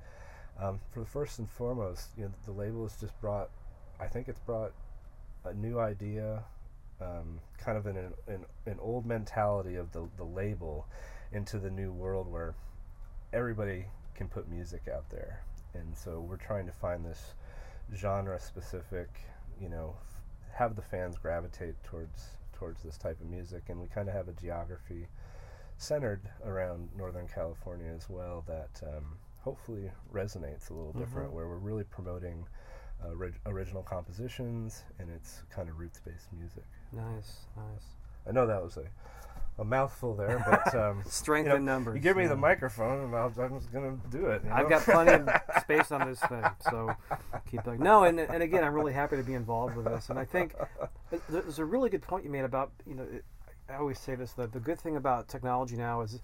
um, 0.60 0.80
for 0.92 1.00
the 1.00 1.06
first 1.06 1.40
and 1.40 1.50
foremost, 1.50 2.10
you 2.18 2.26
know, 2.26 2.32
the 2.46 2.52
label 2.52 2.84
has 2.84 2.96
just 3.00 3.20
brought, 3.22 3.50
I 4.00 4.08
think 4.08 4.28
it's 4.28 4.40
brought 4.40 4.74
a 5.46 5.54
new 5.54 5.80
idea, 5.80 6.44
um, 7.02 7.40
kind 7.58 7.78
of 7.78 7.86
an, 7.88 7.98
an, 8.28 8.46
an 8.66 8.78
old 8.80 9.06
mentality 9.06 9.76
of 9.76 9.92
the, 9.92 10.08
the 10.18 10.24
label 10.24 10.88
into 11.32 11.58
the 11.58 11.70
new 11.70 11.92
world 11.92 12.28
where 12.32 12.56
everybody 13.34 13.86
can 14.16 14.28
put 14.28 14.50
music 14.50 14.84
out 14.94 15.10
there. 15.10 15.42
And 15.74 15.96
so 15.96 16.20
we're 16.20 16.38
trying 16.38 16.66
to 16.66 16.72
find 16.72 17.06
this 17.06 17.34
genre 17.96 18.40
specific, 18.40 19.10
you 19.60 19.70
know, 19.70 19.96
f- 20.02 20.22
have 20.56 20.76
the 20.76 20.82
fans 20.82 21.18
gravitate 21.18 21.82
towards 21.84 22.38
towards 22.54 22.84
this 22.84 22.98
type 22.98 23.20
of 23.20 23.28
music 23.28 23.64
and 23.70 23.82
we 23.82 23.88
kind 23.88 24.08
of 24.08 24.14
have 24.14 24.28
a 24.28 24.34
geography 24.34 25.08
centered 25.78 26.22
around 26.46 26.90
Northern 26.96 27.28
California 27.28 27.92
as 27.96 28.08
well 28.08 28.44
that 28.48 28.80
um, 28.88 29.18
hopefully 29.40 29.90
resonates 30.14 30.70
a 30.70 30.74
little 30.74 30.94
different 30.94 31.32
Mhm. 31.32 31.34
where 31.34 31.48
we're 31.48 31.58
really 31.58 31.84
promoting 31.86 32.46
ri- 33.14 33.34
original 33.46 33.84
compositions 33.84 34.84
and 35.00 35.10
it's 35.10 35.44
kind 35.54 35.70
of 35.70 35.80
roots 35.80 36.00
based 36.00 36.28
music. 36.34 36.64
Nice, 36.92 37.46
nice. 37.56 37.86
I 38.28 38.32
know 38.32 38.46
that 38.46 38.62
was 38.62 38.78
a, 38.78 38.84
a 39.62 39.64
mouthful 39.64 40.16
there, 40.16 40.44
but 40.48 40.76
um, 40.80 41.04
Strength 41.06 41.46
you 41.46 41.50
know, 41.50 41.56
in 41.58 41.66
numbers. 41.66 41.96
you 41.96 42.02
give 42.02 42.18
me 42.18 42.24
yeah. 42.24 42.30
the 42.30 42.36
microphone, 42.36 43.06
and 43.06 43.16
I'll, 43.16 43.34
I'm 43.40 43.60
just 43.60 43.72
gonna 43.72 43.98
do 44.10 44.28
it. 44.28 44.44
you 44.46 44.52
I've 44.52 44.70
got 44.70 44.84
plenty 44.84 45.14
of 45.14 45.30
space 45.62 45.92
on 45.92 46.08
this 46.08 46.20
thing, 46.20 46.44
so 46.70 46.94
keep 47.50 47.64
going. 47.64 47.80
No, 47.80 48.04
and 48.04 48.20
and 48.20 48.44
again, 48.44 48.64
I'm 48.64 48.74
really 48.74 48.94
happy 48.94 49.18
to 49.18 49.24
be 49.24 49.34
involved 49.34 49.76
with 49.76 49.86
this, 49.86 50.10
and 50.10 50.20
I 50.20 50.26
think 50.26 50.54
there's 51.30 51.60
a 51.60 51.66
really 51.66 51.90
good 51.90 52.02
point 52.02 52.24
you 52.24 52.30
made 52.30 52.46
about 52.46 52.72
you 52.86 52.96
know, 52.96 53.04
it, 53.04 53.26
I 53.70 53.78
always 53.78 54.00
say 54.00 54.16
this 54.16 54.34
that 54.34 54.52
the 54.52 54.60
good 54.60 54.80
thing 54.80 54.96
about 54.96 55.28
technology 55.28 55.78
now 55.78 56.02
is 56.02 56.22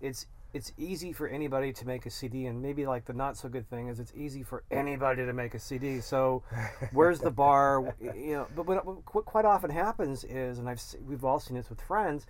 it's 0.00 0.26
it's 0.54 0.72
easy 0.78 1.12
for 1.12 1.26
anybody 1.26 1.72
to 1.72 1.86
make 1.86 2.06
a 2.06 2.10
CD, 2.10 2.46
and 2.46 2.62
maybe 2.62 2.86
like 2.86 3.04
the 3.04 3.12
not 3.12 3.36
so 3.36 3.48
good 3.48 3.68
thing 3.68 3.88
is 3.88 3.98
it's 3.98 4.12
easy 4.16 4.44
for 4.44 4.62
anybody 4.70 5.26
to 5.26 5.32
make 5.32 5.52
a 5.54 5.58
CD. 5.58 6.00
So 6.00 6.44
where's 6.92 7.18
the 7.18 7.32
bar? 7.32 7.94
You 8.00 8.34
know, 8.34 8.46
but 8.54 8.64
what, 8.66 8.86
what 8.86 9.24
quite 9.24 9.44
often 9.44 9.68
happens 9.68 10.22
is, 10.22 10.60
and 10.60 10.68
I've 10.68 10.80
we've 11.06 11.24
all 11.24 11.40
seen 11.40 11.56
this 11.56 11.68
with 11.68 11.80
friends, 11.80 12.26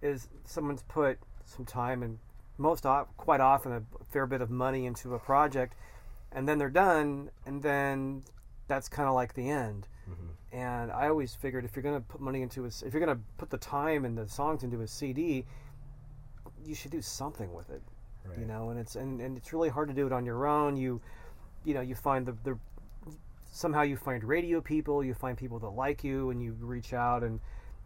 is 0.00 0.28
someone's 0.44 0.84
put 0.84 1.18
some 1.44 1.64
time 1.64 2.04
and 2.04 2.18
most 2.58 2.86
of, 2.86 3.08
quite 3.16 3.40
often 3.40 3.72
a 3.72 3.82
fair 4.12 4.26
bit 4.26 4.40
of 4.40 4.50
money 4.50 4.86
into 4.86 5.14
a 5.14 5.18
project, 5.18 5.74
and 6.30 6.48
then 6.48 6.58
they're 6.58 6.70
done, 6.70 7.28
and 7.44 7.60
then 7.60 8.22
that's 8.68 8.88
kind 8.88 9.08
of 9.08 9.16
like 9.16 9.34
the 9.34 9.50
end. 9.50 9.88
Mhm. 10.08 10.28
And 10.52 10.92
I 10.92 11.08
always 11.08 11.34
figured 11.34 11.64
if 11.64 11.74
you're 11.74 11.82
going 11.82 11.96
to 11.96 12.00
put 12.00 12.20
money 12.20 12.42
into 12.42 12.64
a, 12.64 12.68
if 12.68 12.92
you're 12.92 13.04
going 13.04 13.16
to 13.16 13.22
put 13.36 13.50
the 13.50 13.58
time 13.58 14.04
and 14.04 14.16
the 14.16 14.28
songs 14.28 14.62
into 14.62 14.80
a 14.80 14.86
CD, 14.86 15.44
you 16.66 16.74
should 16.74 16.90
do 16.90 17.02
something 17.02 17.52
with 17.52 17.70
it 17.70 17.82
Right. 18.26 18.38
you 18.38 18.46
know 18.46 18.70
and 18.70 18.78
it's 18.80 18.96
and, 18.96 19.20
and 19.20 19.36
it's 19.36 19.52
really 19.52 19.68
hard 19.68 19.88
to 19.88 19.94
do 19.94 20.06
it 20.06 20.12
on 20.12 20.24
your 20.24 20.46
own 20.46 20.76
you 20.76 21.00
you 21.64 21.74
know 21.74 21.80
you 21.82 21.94
find 21.94 22.24
the, 22.26 22.34
the 22.42 22.58
somehow 23.50 23.82
you 23.82 23.96
find 23.96 24.24
radio 24.24 24.60
people 24.60 25.04
you 25.04 25.14
find 25.14 25.36
people 25.38 25.58
that 25.60 25.68
like 25.70 26.02
you 26.02 26.30
and 26.30 26.42
you 26.42 26.56
reach 26.60 26.92
out 26.92 27.22
and 27.22 27.38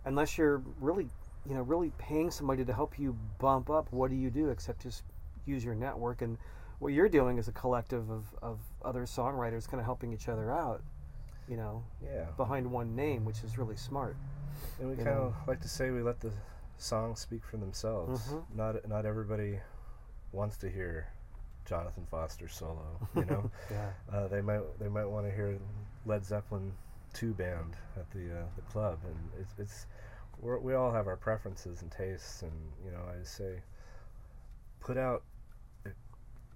unless 0.05 0.39
you're 0.39 0.63
really 0.81 1.09
you 1.47 1.55
know 1.55 1.63
really 1.63 1.93
paying 1.99 2.31
somebody 2.31 2.65
to 2.65 2.73
help 2.73 2.99
you 2.99 3.17
bump 3.39 3.69
up 3.69 3.89
what 3.93 4.11
do 4.11 4.17
you 4.17 4.31
do 4.31 4.49
except 4.49 4.83
just 4.83 5.03
use 5.45 5.65
your 5.65 5.75
network 5.75 6.23
and 6.23 6.39
what 6.79 6.93
you're 6.93 7.09
doing 7.09 7.39
is 7.39 7.49
a 7.49 7.53
collective 7.53 8.09
of, 8.11 8.25
of 8.41 8.61
other 8.85 9.03
songwriters 9.03 9.67
kind 9.69 9.81
of 9.81 9.85
helping 9.85 10.13
each 10.13 10.29
other 10.29 10.51
out 10.53 10.83
you 11.49 11.57
know 11.57 11.83
Yeah. 12.03 12.27
behind 12.37 12.71
one 12.71 12.95
name 12.95 13.25
which 13.25 13.43
is 13.43 13.59
really 13.59 13.77
smart 13.77 14.17
And 14.79 14.89
we 14.89 14.97
kind 14.97 15.09
of 15.09 15.35
like 15.49 15.61
to 15.63 15.69
say 15.69 15.91
we 15.91 16.03
let 16.03 16.21
the 16.21 16.31
songs 16.79 17.21
speak 17.21 17.45
for 17.45 17.57
themselves. 17.59 18.33
Mhm. 18.33 18.45
Not 18.55 18.89
not 18.89 19.05
everybody 19.07 19.61
wants 20.33 20.57
to 20.59 20.71
hear 20.71 21.09
Jonathan 21.67 22.07
Foster 22.11 22.49
solo. 22.49 22.99
You 23.15 23.25
know, 23.27 23.51
yeah 23.71 23.91
uh, 24.13 24.29
they 24.29 24.41
might 24.41 24.63
they 24.79 24.89
might 24.89 25.07
want 25.07 25.27
to 25.27 25.33
hear 25.33 25.59
Led 26.07 26.25
Zeppelin 26.25 26.73
two 27.13 27.33
band 27.35 27.77
at 27.97 28.11
the 28.11 28.41
uh, 28.41 28.45
the 28.57 28.63
club, 28.63 28.99
and 29.05 29.17
it's 29.41 29.55
it's 29.59 29.87
we're, 30.41 30.59
we 30.59 30.75
all 30.75 30.93
have 30.93 31.07
our 31.09 31.17
preferences 31.17 31.83
and 31.83 31.91
tastes, 31.91 32.43
and 32.43 32.53
you 32.85 32.91
know 32.91 33.01
I 33.09 33.23
say 33.25 33.61
put 34.81 34.97
out 34.97 35.25
if, 35.85 35.93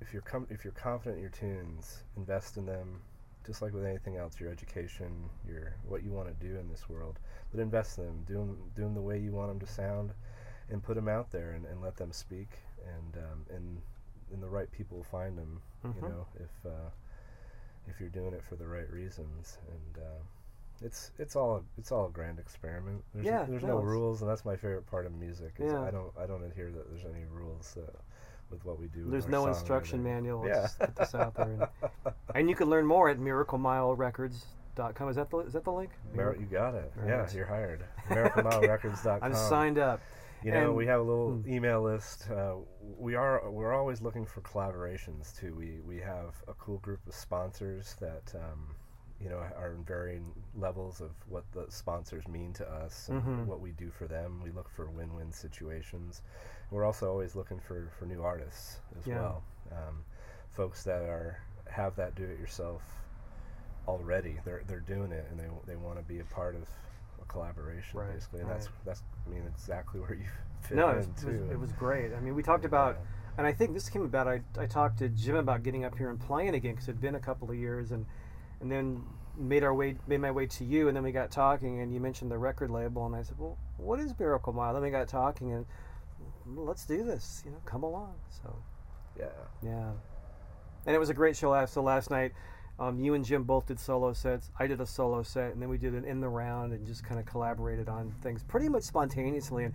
if 0.01 0.13
you're 0.13 0.23
com- 0.23 0.47
if 0.51 0.65
you're 0.65 0.73
confident 0.73 1.17
in 1.17 1.23
your 1.23 1.31
tunes, 1.31 2.05
invest 2.17 2.57
in 2.57 2.67
them. 2.67 3.01
Just 3.47 3.61
like 3.63 3.73
with 3.75 3.85
anything 3.85 4.17
else, 4.17 4.39
your 4.39 4.51
education, 4.51 5.29
your 5.47 5.75
what 5.89 6.03
you 6.05 6.11
want 6.13 6.29
to 6.29 6.47
do 6.47 6.57
in 6.59 6.69
this 6.69 6.89
world, 6.89 7.19
but 7.51 7.61
invest 7.61 7.99
in 7.99 8.05
them, 8.05 8.25
do 8.27 8.35
them, 8.35 8.57
do 8.77 8.85
'em 8.85 8.95
the 8.95 9.01
way 9.01 9.19
you 9.19 9.33
want 9.33 9.49
them 9.49 9.59
to 9.61 9.67
sound, 9.67 10.13
and 10.71 10.83
put 10.83 10.95
them 10.95 11.09
out 11.09 11.31
there 11.31 11.51
and, 11.53 11.67
and 11.67 11.83
let 11.83 11.97
them 11.97 12.13
speak, 12.13 12.59
and 12.87 13.17
um, 13.17 13.47
and 13.55 13.83
and 14.33 14.43
the 14.43 14.49
right 14.49 14.71
people 14.71 14.97
will 14.99 15.05
find 15.05 15.37
them. 15.37 15.61
Mhm. 15.85 15.97
You 15.97 16.09
know, 16.09 16.27
if 16.37 16.67
uh, 16.67 16.91
if 17.89 17.99
you're 18.01 18.09
doing 18.11 18.33
it 18.33 18.45
for 18.45 18.57
the 18.57 18.67
right 18.67 18.89
reasons, 18.91 19.59
and 19.69 20.05
uh, 20.05 20.23
it's 20.81 21.11
it's 21.19 21.35
all 21.37 21.65
it's 21.77 21.91
all 21.91 22.07
a 22.07 22.11
grand 22.11 22.39
experiment. 22.39 23.03
There's 23.13 23.27
Yeah, 23.27 23.45
there's 23.45 23.63
no, 23.63 23.79
no 23.79 23.81
rules, 23.81 24.23
and 24.23 24.31
that's 24.31 24.45
my 24.45 24.57
favorite 24.57 24.87
part 24.87 25.07
of 25.07 25.13
music. 25.15 25.55
Yeah. 25.59 25.83
I 25.83 25.91
don't 25.91 26.13
I 26.17 26.27
don't 26.27 26.45
adhere 26.45 26.71
that 26.71 26.89
there's 26.89 27.05
any 27.05 27.25
rules 27.25 27.77
uh, 27.77 27.91
with 28.53 28.65
what 28.65 28.79
we 28.79 28.87
do. 28.89 29.07
There's 29.09 29.27
no 29.27 29.47
instruction 29.49 30.03
manual. 30.03 30.47
Yeah. 30.47 30.61
Let's 30.61 30.63
just 30.75 30.79
put 30.79 30.97
this 30.97 31.15
out 31.15 31.35
there. 31.35 31.71
And, 32.05 32.15
and 32.35 32.49
you 32.51 32.55
can 32.55 32.69
learn 32.71 32.87
more 32.87 33.09
at 33.09 33.19
miraclemilerecords.com. 33.19 35.09
Is 35.09 35.17
that 35.17 35.31
the 35.31 35.39
is 35.39 35.53
that 35.55 35.65
the 35.65 35.73
link? 35.73 35.91
Mer- 36.15 36.37
you 36.39 36.47
got 36.47 36.75
it. 36.75 36.93
All 37.03 37.09
Yeah, 37.09 37.27
you're 37.35 37.47
hired. 37.47 37.85
MiracleMileRecords.com. 38.11 39.19
I'm 39.23 39.35
signed 39.35 39.79
up. 39.79 40.01
You 40.45 40.51
know, 40.53 40.67
And- 40.69 40.77
we 40.77 40.87
have 40.87 41.01
a 41.01 41.03
little 41.05 41.33
Hmm. 41.37 41.49
email 41.53 41.83
list. 41.83 42.29
Uh, 42.31 42.57
we 42.99 43.15
are 43.15 43.49
we're 43.51 43.73
always 43.73 44.01
looking 44.03 44.27
for 44.27 44.41
collaborations 44.43 45.37
too. 45.39 45.55
We 45.55 45.81
we 45.87 45.99
have 46.01 46.35
a 46.49 46.55
cool 46.55 46.79
group 46.79 47.01
of 47.07 47.15
sponsors 47.15 47.97
that 48.01 48.33
um, 48.35 48.75
you 49.21 49.29
know 49.29 49.37
are 49.57 49.73
in 49.73 49.85
varying 49.85 50.33
levels 50.57 51.01
of 51.01 51.11
what 51.29 51.45
the 51.53 51.67
sponsors 51.69 52.27
mean 52.27 52.53
to 52.55 52.69
us 52.69 53.09
and 53.09 53.23
Mhm. 53.23 53.47
what 53.47 53.61
we 53.61 53.71
do 53.73 53.91
for 53.91 54.07
them. 54.09 54.41
We 54.43 54.51
look 54.51 54.69
for 54.69 54.91
win-win 54.91 55.33
situations. 55.33 56.23
We're 56.73 56.85
also 56.85 57.09
always 57.11 57.37
looking 57.37 57.61
for 57.61 57.91
for 57.99 58.07
new 58.07 58.23
artists 58.23 58.81
as 58.99 59.07
Yeah. 59.07 59.17
well. 59.21 59.43
Um, 59.71 60.05
folks 60.51 60.83
that 60.85 61.03
are 61.03 61.39
have 61.71 61.95
that 61.97 62.15
do-it-yourself 62.15 62.83
already. 63.87 64.39
They're 64.45 64.63
they're 64.67 64.81
doing 64.81 65.13
it 65.13 65.27
and 65.31 65.39
they 65.39 65.47
they 65.67 65.77
want 65.77 65.99
to 65.99 66.03
be 66.05 66.21
a 66.21 66.25
part 66.25 66.55
of 66.57 66.63
a 67.21 67.25
collaboration 67.27 68.01
Right, 68.01 68.13
basically. 68.13 68.41
And 68.41 68.51
that's 68.51 68.67
right. 68.67 68.75
that's 68.87 69.03
I 69.27 69.31
mean 69.31 69.43
exactly 69.47 70.01
where 70.01 70.15
you 70.15 70.25
fit 70.63 70.77
No, 70.77 70.89
it 70.89 70.93
in 70.93 70.97
was, 70.99 71.07
it 71.25 71.41
was, 71.41 71.51
it 71.51 71.61
was 71.61 71.73
great. 71.73 72.13
I 72.15 72.21
mean, 72.21 72.35
we 72.35 72.43
talked 72.43 72.65
and, 72.65 72.73
about, 72.73 72.99
and 73.37 73.47
I 73.47 73.53
think 73.53 73.75
this 73.75 73.89
came 73.89 74.03
about. 74.03 74.27
I, 74.29 74.41
I 74.59 74.67
talked 74.67 74.99
to 74.99 75.09
Jim 75.11 75.37
about 75.37 75.63
getting 75.63 75.85
up 75.85 75.97
here 75.97 76.09
and 76.11 76.19
playing 76.19 76.55
again 76.55 76.73
because 76.73 76.89
it'd 76.89 77.01
been 77.01 77.17
a 77.17 77.21
couple 77.21 77.51
of 77.51 77.57
years, 77.57 77.93
and 77.93 78.07
and 78.61 78.71
then 78.71 79.03
made 79.37 79.65
our 79.65 79.75
way 79.75 79.97
made 80.07 80.21
my 80.21 80.31
way 80.31 80.47
to 80.47 80.65
you, 80.65 80.89
and 80.89 80.97
then 80.97 81.05
we 81.05 81.13
got 81.13 81.31
talking, 81.31 81.81
and 81.81 81.93
you 81.93 82.01
mentioned 82.01 82.31
the 82.31 82.39
record 82.39 82.71
label, 82.71 83.05
and 83.07 83.15
I 83.17 83.23
said, 83.23 83.39
well, 83.39 83.59
what 83.79 83.99
is 84.01 84.19
Miracle 84.19 84.53
Mile? 84.53 84.75
Then 84.75 84.83
we 84.83 84.91
got 84.91 85.09
talking, 85.09 85.53
and 85.53 85.65
"Well, 85.65 85.67
let's 86.47 86.85
do 86.87 87.05
this. 87.05 87.43
You 87.45 87.51
know, 87.53 87.59
come 87.65 87.83
along. 87.83 88.15
So 88.31 88.55
yeah. 89.19 89.27
yeah, 89.63 89.91
and 90.87 90.95
it 90.97 90.99
was 90.99 91.11
a 91.11 91.15
great 91.15 91.37
show. 91.37 91.51
last 91.51 91.75
So 91.75 91.83
last 91.83 92.11
night, 92.11 92.33
um, 92.79 92.99
you 92.99 93.15
and 93.15 93.25
Jim 93.25 93.43
both 93.45 93.67
did 93.67 93.79
solo 93.79 94.13
sets. 94.13 94.51
I 94.59 94.67
did 94.67 94.81
a 94.81 94.87
solo 94.87 95.23
set, 95.23 95.53
and 95.53 95.61
then 95.63 95.69
we 95.69 95.79
did 95.79 95.95
an 95.95 96.05
in 96.05 96.21
the 96.21 96.29
round 96.29 96.73
and 96.73 96.87
just 96.87 97.05
kind 97.05 97.21
of 97.21 97.27
collaborated 97.27 97.89
on 97.89 98.13
things 98.23 98.43
pretty 98.43 98.69
much 98.69 98.83
spontaneously. 98.85 99.65
And 99.65 99.75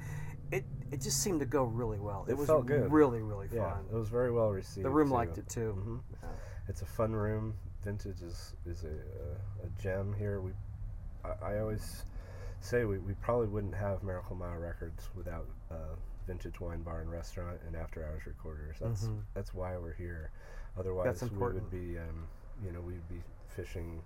it 0.51 0.65
it 0.91 1.01
just 1.01 1.21
seemed 1.21 1.39
to 1.41 1.45
go 1.45 1.63
really 1.63 1.99
well. 1.99 2.25
It, 2.27 2.31
It 2.31 2.37
was 2.37 2.47
felt 2.47 2.65
good. 2.65 2.91
really 2.91 3.21
really 3.21 3.47
Yeah, 3.51 3.71
fun. 3.73 3.85
it 3.91 3.95
was 3.95 4.09
very 4.09 4.31
well 4.31 4.49
received. 4.49 4.85
the 4.85 4.89
room 4.89 5.09
too. 5.09 5.13
liked 5.13 5.37
it 5.37 5.49
too. 5.49 5.75
Mhm. 5.77 5.99
Yeah. 6.23 6.29
It's 6.69 6.81
a 6.81 6.85
fun 6.85 7.13
room. 7.13 7.53
Vintage 7.83 8.21
is 8.21 8.53
is 8.65 8.83
a, 8.83 8.87
a, 8.87 9.67
a 9.67 9.69
gem 9.81 10.13
here. 10.17 10.41
We, 10.41 10.51
I, 11.23 11.53
I 11.53 11.59
always 11.59 12.03
say 12.59 12.83
we, 12.85 12.97
we 12.97 13.13
probably 13.21 13.47
wouldn't 13.47 13.75
have 13.75 14.03
Miracle 14.03 14.35
Mile 14.35 14.57
Records 14.57 15.07
without 15.15 15.45
uh, 15.71 15.95
Vintage 16.27 16.59
Wine 16.59 16.83
Bar 16.83 16.99
and 17.01 17.09
Restaurant 17.11 17.57
and 17.65 17.75
After 17.75 18.05
Hours 18.05 18.25
Recorders. 18.27 18.75
That's 18.79 19.05
Mhm. 19.07 19.23
that's 19.33 19.53
why 19.53 19.77
we're 19.77 19.93
here. 19.93 20.29
Otherwise, 20.77 21.21
we 21.23 21.37
would 21.37 21.71
be 21.71 21.97
um, 21.97 22.27
you 22.63 22.71
know 22.71 22.81
we'd 22.81 23.07
be 23.07 23.23
fishing 23.47 24.01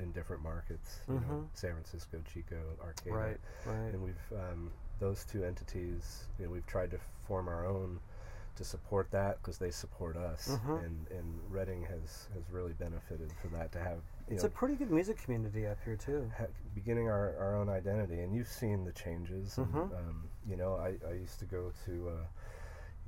in 0.00 0.10
different 0.12 0.42
markets. 0.42 1.00
You 1.06 1.14
know, 1.14 1.20
Mhm. 1.20 1.46
San 1.54 1.72
Francisco, 1.72 2.20
Chico, 2.24 2.76
Arcata, 2.82 3.14
Right, 3.14 3.40
right. 3.66 3.92
and 3.94 4.02
we've 4.02 4.32
um, 4.32 4.72
those 4.98 5.24
two 5.24 5.44
entities. 5.44 6.24
You 6.38 6.46
know, 6.46 6.52
we've 6.52 6.66
tried 6.66 6.90
to 6.92 6.98
form 6.98 7.46
our 7.48 7.66
own 7.66 8.00
to 8.56 8.64
support 8.64 9.10
that 9.10 9.36
because 9.36 9.58
they 9.58 9.70
support 9.70 10.16
us, 10.16 10.48
Mhm. 10.48 10.82
and 10.84 11.08
and 11.08 11.52
Redding 11.52 11.82
has 11.84 12.28
has 12.32 12.50
really 12.50 12.72
benefited 12.72 13.30
from 13.34 13.52
that 13.52 13.70
to 13.72 13.78
have 13.78 13.98
you 14.28 14.34
It's 14.34 14.42
know 14.42 14.48
a 14.48 14.50
pretty 14.50 14.76
good 14.76 14.90
music 14.90 15.18
community 15.18 15.66
up 15.66 15.78
here 15.84 15.96
too. 15.96 16.30
ha- 16.36 16.46
beginning 16.74 17.08
our, 17.08 17.36
our 17.36 17.54
own 17.54 17.68
identity. 17.68 18.20
And 18.22 18.34
you've 18.34 18.48
seen 18.48 18.84
the 18.84 18.92
changes. 18.92 19.56
And, 19.58 19.66
Mhm. 19.72 19.94
um, 19.98 20.28
you 20.48 20.56
know, 20.56 20.76
I, 20.76 20.94
I 21.08 21.14
used 21.14 21.38
to 21.40 21.44
go 21.44 21.72
to 21.86 22.08
uh, 22.08 22.12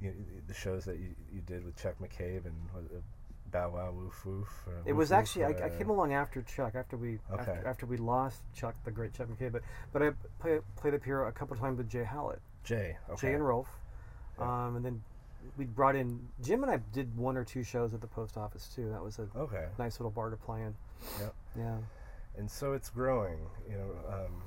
you 0.00 0.14
the 0.46 0.54
shows 0.54 0.84
that 0.86 0.96
you, 0.98 1.14
you 1.32 1.40
did 1.46 1.64
with 1.64 1.76
Chuck 1.76 1.94
McCabe 2.00 2.44
and 2.46 2.54
it 2.92 3.02
Bow 3.50 3.70
Wow 3.70 3.92
Woof 3.92 4.26
Woof. 4.26 4.48
Uh, 4.66 4.70
It 4.84 4.92
Woof 4.92 4.96
was 4.98 5.12
actually 5.12 5.44
I, 5.44 5.48
I 5.48 5.52
uh, 5.68 5.78
came 5.78 5.88
along 5.90 6.12
after 6.12 6.42
Chuck 6.42 6.74
after 6.74 6.96
we 6.96 7.18
Okay. 7.32 7.40
after, 7.52 7.66
after 7.66 7.86
we 7.86 7.96
lost 7.96 8.40
Chuck 8.54 8.74
the 8.84 8.90
great 8.90 9.12
Chuck 9.14 9.28
McCabe, 9.28 9.52
but 9.52 9.62
but 9.92 10.02
I 10.02 10.10
play, 10.40 10.60
played 10.76 10.94
up 10.94 11.04
here 11.04 11.24
a 11.24 11.32
couple 11.32 11.56
times 11.56 11.78
with 11.78 11.88
Jay 11.88 12.04
Hallett 12.04 12.40
Jay. 12.64 12.96
Okay. 13.10 13.28
Jay 13.28 13.34
and 13.34 13.46
Rolf 13.46 13.68
Yeah. 14.38 14.66
um, 14.66 14.76
and 14.76 14.84
then 14.84 15.02
we 15.56 15.64
brought 15.64 15.96
in 15.96 16.20
Jim 16.42 16.62
and 16.62 16.70
I 16.70 16.78
did 16.92 17.16
one 17.16 17.36
or 17.36 17.44
two 17.44 17.62
shows 17.62 17.94
at 17.94 18.00
the 18.00 18.06
post 18.06 18.36
office 18.36 18.68
too 18.74 18.90
that 18.90 19.02
was 19.02 19.18
a 19.18 19.28
Okay. 19.36 19.66
nice 19.78 19.98
little 19.98 20.10
bar 20.10 20.30
to 20.30 20.36
play 20.36 20.62
in 20.62 20.74
Yep. 21.20 21.34
yeah 21.56 21.76
and 22.36 22.50
so 22.50 22.72
it's 22.74 22.90
growing. 22.90 23.38
You 23.68 23.78
know, 23.78 23.90
um, 24.12 24.42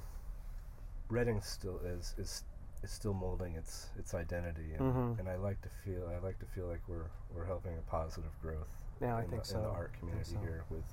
Redding 1.10 1.42
still 1.42 1.80
is 1.84 2.14
is 2.18 2.44
is 2.84 2.92
still 2.92 3.14
molding 3.14 3.56
its 3.56 3.90
its 3.98 4.14
identity, 4.14 4.74
and, 4.74 4.82
Mhm. 4.94 5.20
and 5.20 5.30
I 5.30 5.36
like 5.36 5.62
to 5.62 5.70
feel 5.70 6.08
I 6.10 6.18
like 6.18 6.40
to 6.40 6.46
feel 6.46 6.68
like 6.68 6.82
we're 6.88 7.10
we're 7.34 7.46
helping 7.46 7.78
a 7.78 7.82
positive 7.82 8.32
growth. 8.42 8.84
Yeah, 9.00 9.16
I 9.18 9.24
in 9.24 9.30
think 9.30 9.44
the, 9.44 9.56
in 9.56 9.64
the 9.64 9.70
art 9.70 9.94
community 9.94 10.34
so. 10.34 10.40
here 10.40 10.64
with 10.70 10.86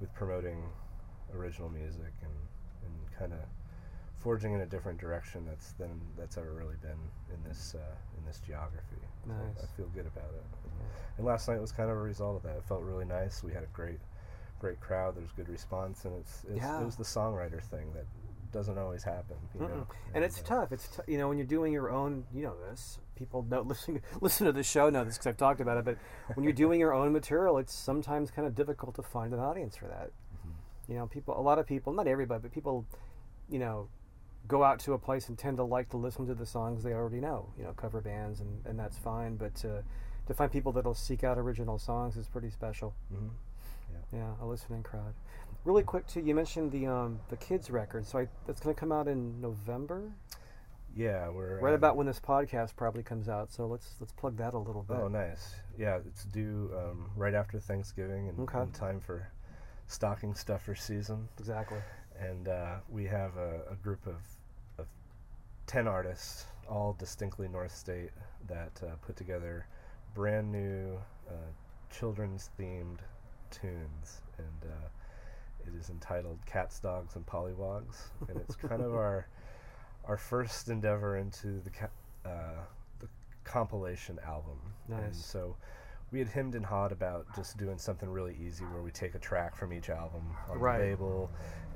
with 0.00 0.12
promoting 0.14 0.70
original 1.34 1.68
music 1.68 2.12
and 2.22 2.32
and 2.84 3.12
kind 3.18 3.32
of 3.32 3.40
forging 4.18 4.54
in 4.54 4.60
a 4.62 4.66
different 4.66 4.98
direction 4.98 5.44
that's 5.46 5.72
than 5.72 6.00
that's 6.16 6.36
ever 6.38 6.52
really 6.52 6.76
been 6.76 6.98
in 7.34 7.42
this 7.44 7.74
uh, 7.74 7.94
in 8.18 8.24
this 8.24 8.40
geography. 8.40 9.02
So 9.26 9.32
Nice. 9.32 9.62
I 9.62 9.66
feel 9.76 9.88
good 9.88 10.06
about 10.06 10.32
it. 10.34 10.44
And 11.18 11.26
last 11.26 11.48
night 11.48 11.60
was 11.60 11.72
kind 11.72 11.90
of 11.90 11.96
a 11.96 12.00
result 12.00 12.36
of 12.36 12.42
that. 12.42 12.56
It 12.56 12.64
felt 12.64 12.82
really 12.82 13.04
nice. 13.06 13.42
We 13.42 13.52
had 13.52 13.62
a 13.62 13.68
great 13.72 14.00
great 14.58 14.80
crowd. 14.80 15.14
There's 15.16 15.32
good 15.32 15.48
response, 15.50 16.04
and 16.06 16.14
it's, 16.16 16.44
it's 16.44 16.56
Yeah. 16.56 16.80
it 16.80 16.84
was 16.84 16.96
the 16.96 17.04
songwriter 17.04 17.60
thing 17.62 17.92
that 17.92 18.06
doesn't 18.56 18.78
always 18.78 19.04
happen. 19.04 19.36
You 19.54 19.68
know? 19.68 19.86
And 20.14 20.24
it's 20.24 20.40
uh, 20.40 20.44
tough 20.44 20.72
it's 20.72 20.88
t- 20.88 21.12
you 21.12 21.18
know 21.18 21.28
when 21.28 21.36
you're 21.38 21.46
doing 21.46 21.72
your 21.72 21.90
own 21.90 22.24
you 22.34 22.42
know 22.42 22.54
this 22.68 22.98
people 23.14 23.42
don't 23.42 23.66
listen 23.72 24.00
listen 24.20 24.46
to 24.46 24.52
the 24.52 24.62
show 24.62 24.88
know 24.90 25.04
this 25.04 25.14
because 25.16 25.26
I've 25.28 25.36
talked 25.36 25.60
about 25.60 25.76
it 25.78 25.84
but 25.84 25.96
when 26.34 26.44
you're 26.44 26.52
doing 26.64 26.80
your 26.80 26.92
own 26.94 27.12
material 27.12 27.58
it's 27.58 27.74
sometimes 27.74 28.30
kind 28.30 28.46
of 28.48 28.54
difficult 28.54 28.94
to 28.96 29.02
find 29.02 29.32
an 29.32 29.40
audience 29.40 29.76
for 29.76 29.86
that 29.88 30.10
Mm-hmm. 30.36 30.92
you 30.92 30.98
know 30.98 31.06
people 31.06 31.38
a 31.38 31.44
lot 31.50 31.58
of 31.58 31.66
people 31.66 31.92
not 31.92 32.06
everybody 32.06 32.40
but 32.42 32.52
people 32.52 32.84
you 33.48 33.58
know 33.58 33.88
go 34.48 34.62
out 34.62 34.78
to 34.80 34.92
a 34.92 34.98
place 34.98 35.28
and 35.28 35.36
tend 35.38 35.56
to 35.56 35.64
like 35.64 35.88
to 35.90 35.96
listen 35.96 36.26
to 36.26 36.34
the 36.34 36.46
songs 36.46 36.82
they 36.82 36.92
already 36.92 37.20
know 37.20 37.48
you 37.58 37.64
know 37.64 37.72
cover 37.72 38.00
bands 38.00 38.40
and, 38.40 38.64
and 38.66 38.78
that's 38.78 38.98
fine 38.98 39.36
but 39.36 39.64
uh, 39.64 39.80
to 40.26 40.34
find 40.34 40.50
people 40.52 40.72
that'll 40.72 40.94
seek 40.94 41.24
out 41.24 41.36
original 41.38 41.78
songs 41.78 42.16
is 42.16 42.28
pretty 42.28 42.50
special 42.50 42.94
mhm. 43.12 43.30
yeah 44.12 44.32
a 44.42 44.46
listening 44.46 44.82
crowd 44.82 45.14
really 45.66 45.82
quick 45.82 46.06
too 46.06 46.20
you 46.20 46.34
mentioned 46.34 46.70
the 46.70 46.86
um 46.86 47.18
the 47.28 47.36
kids 47.36 47.70
record 47.70 48.06
so 48.06 48.20
I, 48.20 48.28
that's 48.46 48.60
going 48.60 48.74
to 48.74 48.78
come 48.78 48.92
out 48.92 49.08
in 49.08 49.40
november 49.40 50.12
Yeah, 50.94 51.28
we're 51.28 51.60
right 51.60 51.70
um, 51.70 51.74
about 51.74 51.96
when 51.96 52.06
this 52.06 52.20
podcast 52.20 52.76
probably 52.76 53.02
comes 53.02 53.28
out 53.28 53.52
so 53.52 53.66
let's 53.66 53.96
let's 54.00 54.12
plug 54.12 54.36
that 54.38 54.54
a 54.54 54.58
little 54.58 54.82
bit 54.84 54.96
Oh, 54.96 55.08
nice. 55.08 55.56
Yeah, 55.76 55.98
it's 56.06 56.24
due 56.24 56.70
um, 56.76 57.10
right 57.16 57.34
after 57.34 57.58
Thanksgiving 57.58 58.28
and, 58.28 58.38
Okay. 58.40 58.60
in 58.62 58.70
time 58.70 59.00
for 59.00 59.28
stocking 59.88 60.34
stuffer 60.34 60.74
season. 60.76 61.28
exactly 61.38 61.78
and 62.18 62.48
uh, 62.48 62.76
we 62.88 63.04
have 63.04 63.36
a, 63.36 63.60
a 63.72 63.74
group 63.82 64.06
of, 64.06 64.16
of 64.78 64.86
10 65.66 65.86
artists, 65.88 66.46
all 66.70 66.94
distinctly 66.98 67.46
North 67.48 67.74
State, 67.76 68.10
that 68.48 68.80
uh, 68.82 68.94
put 69.06 69.16
together 69.16 69.66
brand 70.14 70.50
new 70.50 70.96
uh, 71.28 71.32
children's 71.94 72.48
themed 72.58 73.00
tunes. 73.50 74.22
And 74.38 74.70
uh, 74.72 74.88
it 75.68 75.74
is 75.78 75.90
entitled 75.90 76.38
Cats, 76.46 76.78
Dogs, 76.80 77.16
and 77.16 77.26
Pollywogs. 77.26 77.96
And 78.28 78.38
it's 78.38 78.54
kind 78.56 78.82
of 78.82 78.94
our 79.04 79.26
our 80.06 80.16
first 80.16 80.68
endeavor 80.68 81.16
into 81.16 81.60
the, 81.64 81.70
ca- 81.70 81.88
uh, 82.24 82.60
the 83.00 83.08
compilation 83.42 84.20
album. 84.24 84.56
And 84.88 85.00
Nice. 85.06 85.24
so 85.24 85.56
we 86.12 86.20
had 86.20 86.28
hemmed 86.28 86.54
and 86.54 86.64
hawed 86.64 86.92
about 86.92 87.26
just 87.34 87.56
doing 87.56 87.76
something 87.76 88.08
really 88.08 88.36
easy 88.40 88.64
where 88.66 88.82
we 88.82 88.92
take 88.92 89.16
a 89.16 89.18
track 89.18 89.56
from 89.56 89.72
each 89.72 89.90
album 89.90 90.22
on 90.48 90.60
Right. 90.60 90.78
the 90.78 90.84
label 90.86 91.28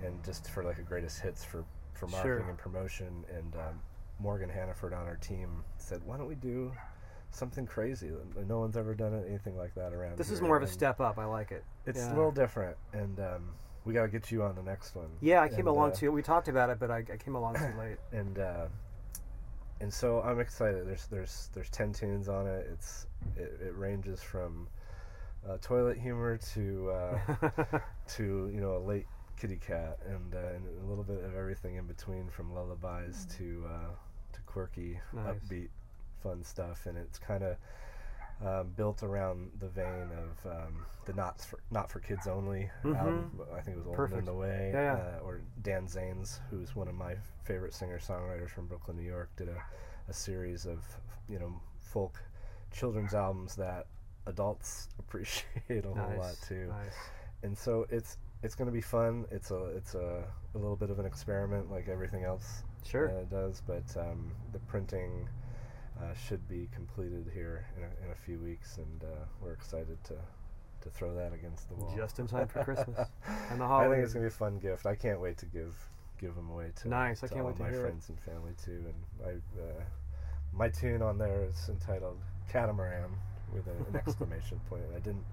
and 0.05 0.22
just 0.24 0.48
for 0.50 0.62
like 0.62 0.79
a 0.79 0.83
greatest 0.83 1.18
hits 1.20 1.42
for, 1.44 1.64
for 1.94 2.07
Sure. 2.09 2.18
marketing 2.18 2.50
and 2.50 2.59
promotion. 2.59 3.24
And 3.37 3.57
um, 3.57 3.81
Morgan 4.20 4.48
Hannaford 4.48 4.94
on 4.94 5.07
our 5.07 5.16
team 5.16 5.64
said, 5.79 6.00
why 6.05 6.16
don't 6.16 6.29
we 6.29 6.37
do 6.37 6.70
something 7.33 7.66
crazy? 7.66 8.12
No 8.46 8.61
one's 8.61 8.76
ever 8.76 8.94
done 8.94 9.24
anything 9.29 9.57
like 9.57 9.74
that 9.74 9.92
around 9.92 10.18
this 10.18 10.31
is 10.31 10.40
more 10.40 10.57
of 10.57 10.62
a 10.62 10.66
And 10.66 10.72
step 10.72 11.00
up 11.00 11.18
i 11.18 11.24
like 11.24 11.50
it 11.50 11.64
It's 11.85 11.98
Yeah. 11.98 12.12
a 12.12 12.14
little 12.14 12.31
different. 12.33 12.76
And 12.92 13.18
um, 13.18 13.48
we 13.85 13.93
got 13.95 14.03
to 14.03 14.09
get 14.09 14.31
you 14.31 14.43
on 14.43 14.55
the 14.55 14.62
next 14.62 14.95
one. 14.95 15.09
yeah 15.21 15.40
i 15.43 15.49
came 15.49 15.61
And, 15.61 15.69
along 15.69 15.93
uh, 15.93 15.95
too 15.95 16.12
we 16.12 16.23
talked 16.23 16.49
about 16.49 16.71
it 16.71 16.79
but 16.79 16.90
i, 16.90 16.99
I 16.99 17.16
came 17.16 17.35
along 17.35 17.55
too 17.55 17.73
late 17.79 17.97
and 18.12 18.38
uh, 18.38 18.66
and 19.83 19.90
so 19.93 20.21
I'm 20.21 20.40
excited. 20.40 20.87
There's 20.87 21.07
there's 21.07 21.49
there's 21.55 21.71
ten 21.71 21.93
tunes 21.95 22.29
on 22.29 22.47
it. 22.47 22.69
It's 22.71 23.07
it, 23.35 23.59
it 23.69 23.75
ranges 23.75 24.23
from 24.23 24.69
uh, 25.49 25.57
toilet 25.62 25.97
humor 25.97 26.37
to 26.53 26.90
uh, 26.90 27.19
to 28.16 28.51
you 28.55 28.61
know 28.61 28.77
a 28.77 28.83
late 28.85 29.07
kitty 29.38 29.57
cat 29.57 29.99
and, 30.07 30.35
uh, 30.35 30.55
and 30.55 30.64
a 30.85 30.87
little 30.87 31.03
bit 31.03 31.25
of 31.25 31.35
everything 31.35 31.77
in 31.77 31.87
between 31.87 32.29
from 32.29 32.53
lullabies 32.53 33.27
to 33.38 33.64
uh, 33.66 33.90
to 34.35 34.40
quirky, 34.43 35.01
Nice. 35.14 35.37
upbeat, 35.49 35.69
fun 36.23 36.45
stuff. 36.45 36.85
And 36.85 36.99
it's 36.99 37.19
kind 37.19 37.43
of 37.43 37.57
um, 38.44 38.72
built 38.76 39.03
around 39.03 39.50
the 39.59 39.68
vein 39.68 40.09
of 40.16 40.50
um, 40.50 40.87
the 41.05 41.12
not 41.12 41.40
for 41.40 41.59
not 41.70 41.90
for 41.90 42.00
kids 42.00 42.26
only 42.26 42.70
album. 42.85 43.40
I 43.55 43.61
think 43.61 43.76
it 43.76 43.79
was 43.79 43.87
Old 43.87 43.96
Perfect. 43.96 44.20
in 44.20 44.24
the 44.24 44.35
Way, 44.35 44.70
Yeah, 44.72 44.83
yeah. 44.83 45.18
Uh, 45.18 45.24
or 45.24 45.40
Dan 45.62 45.87
Zanes, 45.87 46.40
who's 46.50 46.74
one 46.74 46.88
of 46.88 46.94
my 46.94 47.16
favorite 47.44 47.74
singer 47.74 47.98
songwriters 47.98 48.50
from 48.50 48.66
Brooklyn, 48.66 48.96
New 48.96 49.09
York, 49.09 49.31
did 49.37 49.48
a, 49.48 49.62
a 50.09 50.12
series 50.12 50.66
of 50.66 50.79
you 51.29 51.38
know 51.38 51.53
folk 51.81 52.22
children's 52.72 53.14
albums 53.14 53.57
that 53.57 53.87
adults 54.26 54.88
appreciate 54.98 55.85
a 55.85 55.88
whole 55.88 56.18
lot 56.18 56.37
too. 56.46 56.66
nice 56.68 56.96
And 57.42 57.57
so 57.57 57.87
it's 57.90 58.16
it's 58.42 58.55
going 58.55 58.66
to 58.66 58.72
be 58.72 58.81
fun. 58.81 59.26
It's 59.31 59.50
a 59.50 59.64
it's 59.76 59.94
a, 59.94 60.24
a 60.55 60.59
little 60.59 60.76
bit 60.76 60.90
of 60.90 60.98
an 60.98 61.07
experiment 61.07 61.70
like 61.70 61.88
everything 61.88 62.24
else 62.24 62.62
sure 62.85 63.11
uh, 63.11 63.24
does, 63.24 63.62
but 63.66 63.85
um, 63.98 64.33
the 64.53 64.59
printing 64.61 65.29
uh, 66.03 66.15
should 66.15 66.47
be 66.49 66.69
completed 66.75 67.31
here 67.33 67.67
in 67.77 67.83
a, 67.83 68.07
in 68.07 68.13
a 68.13 68.15
few 68.15 68.39
weeks, 68.39 68.79
and 68.79 69.05
uh, 69.05 69.25
we're 69.41 69.53
excited 69.53 70.03
to 70.05 70.15
to 70.83 70.89
throw 70.89 71.15
that 71.15 71.35
against 71.35 71.69
the 71.69 71.75
wall. 71.75 71.93
just 71.95 72.19
in 72.21 72.27
time 72.27 72.49
for 72.49 72.65
christmas 72.65 73.07
and 73.51 73.61
the 73.61 73.67
holiday. 73.67 73.91
I 73.91 73.95
think 73.97 74.05
it's 74.05 74.15
gonna 74.15 74.23
be 74.25 74.29
a 74.29 74.31
fun 74.31 74.59
gift. 74.59 74.87
I 74.87 74.95
can't 74.95 75.21
wait 75.21 75.37
to 75.39 75.47
give 75.47 75.75
give 76.19 76.35
them 76.35 76.49
away 76.51 76.73
to 76.77 76.89
Nice, 76.89 77.23
I 77.23 77.29
can't 77.29 77.43
all 77.43 77.49
wait 77.49 77.57
to 77.57 77.63
my 77.63 77.69
hear 77.69 77.81
it. 77.81 77.83
friends 77.83 78.09
and 78.09 78.19
family 78.21 78.53
too. 78.65 78.83
And 78.87 78.95
I 79.27 79.61
uh, 79.61 79.83
my 80.55 80.69
tune 80.71 81.03
on 81.03 81.19
there 81.19 81.45
is 81.45 81.69
entitled 81.69 82.19
Catamaran 82.49 83.11
with 83.53 83.67
a, 83.67 83.71
an 83.91 83.97
exclamation 84.07 84.59
point. 84.71 84.85
I 84.97 85.01
didn't 85.01 85.25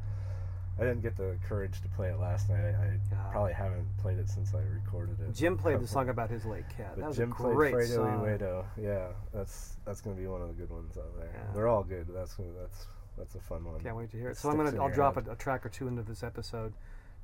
I 0.79 0.83
didn't 0.83 1.01
get 1.01 1.17
the 1.17 1.37
courage 1.47 1.81
to 1.81 1.87
play 1.89 2.09
it 2.09 2.19
last 2.19 2.49
night. 2.49 2.75
I, 2.75 3.15
I 3.15 3.31
probably 3.31 3.53
haven't 3.53 3.85
played 3.97 4.19
it 4.19 4.29
since 4.29 4.53
I 4.53 4.59
recorded 4.59 5.17
it. 5.19 5.33
jim 5.33 5.57
played 5.57 5.79
the 5.79 5.87
song 5.87 6.09
about 6.09 6.29
his 6.29 6.45
late 6.45 6.69
cat 6.69 6.91
But 6.95 7.01
that 7.01 7.07
was 7.07 7.17
Jim 7.17 7.31
a 7.31 7.35
played 7.35 7.55
great 7.55 7.73
Fredo 7.73 7.95
song. 7.95 8.63
Yeah, 8.79 9.07
that's 9.33 9.77
that's 9.85 10.01
gonna 10.01 10.15
be 10.15 10.27
one 10.27 10.41
of 10.41 10.49
the 10.49 10.53
good 10.53 10.69
ones 10.69 10.97
out 10.97 11.17
there. 11.17 11.31
Yeah. 11.33 11.53
They're 11.53 11.67
all 11.67 11.83
good. 11.83 12.07
That's 12.13 12.35
that's 12.35 12.87
that's 13.17 13.35
a 13.35 13.39
fun 13.39 13.65
one. 13.65 13.79
can't 13.79 13.95
wait 13.95 14.11
to 14.11 14.17
hear 14.17 14.29
it 14.29 14.33
It 14.33 14.37
so 14.37 14.49
I'm 14.49 14.57
gonna 14.57 14.81
I'll 14.81 14.93
drop 14.93 15.17
a, 15.17 15.31
a 15.31 15.35
track 15.35 15.65
or 15.65 15.69
two 15.69 15.87
into 15.87 16.03
this 16.03 16.23
episode 16.23 16.73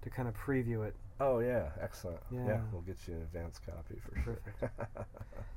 to 0.01 0.09
kind 0.09 0.27
of 0.27 0.35
preview 0.35 0.85
it 0.87 0.95
Oh 1.19 1.39
yeah, 1.39 1.69
excellent. 1.81 2.19
Yeah. 2.31 2.45
Yeah. 2.47 2.59
we'll 2.71 2.81
get 2.81 2.97
you 3.07 3.13
an 3.13 3.21
advance 3.21 3.59
copy 3.59 3.95
for 4.01 4.21
sure. 4.23 4.69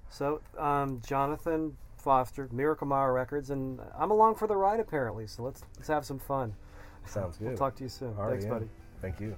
So, 0.09 0.41
um, 0.57 1.03
Jonathan 1.05 1.77
Foster, 1.97 2.49
Miracle 2.53 2.87
Mile 2.87 3.09
Records, 3.09 3.51
and 3.51 3.81
I'm 3.99 4.11
along 4.13 4.37
for 4.37 4.47
the 4.47 4.57
ride 4.57 4.79
apparently. 4.81 5.27
So 5.27 5.43
let's 5.43 5.63
let's 5.77 5.89
have 5.89 6.05
some 6.05 6.19
fun. 6.19 6.55
Sounds 7.07 7.37
good. 7.37 7.49
We'll 7.49 7.57
talk 7.57 7.75
to 7.77 7.83
you 7.85 7.89
soon. 7.89 8.09
Alright, 8.17 8.31
Thanks, 8.33 8.45
yeah. 8.45 8.51
buddy. 8.51 8.69
Thank 9.01 9.21
you. 9.21 9.37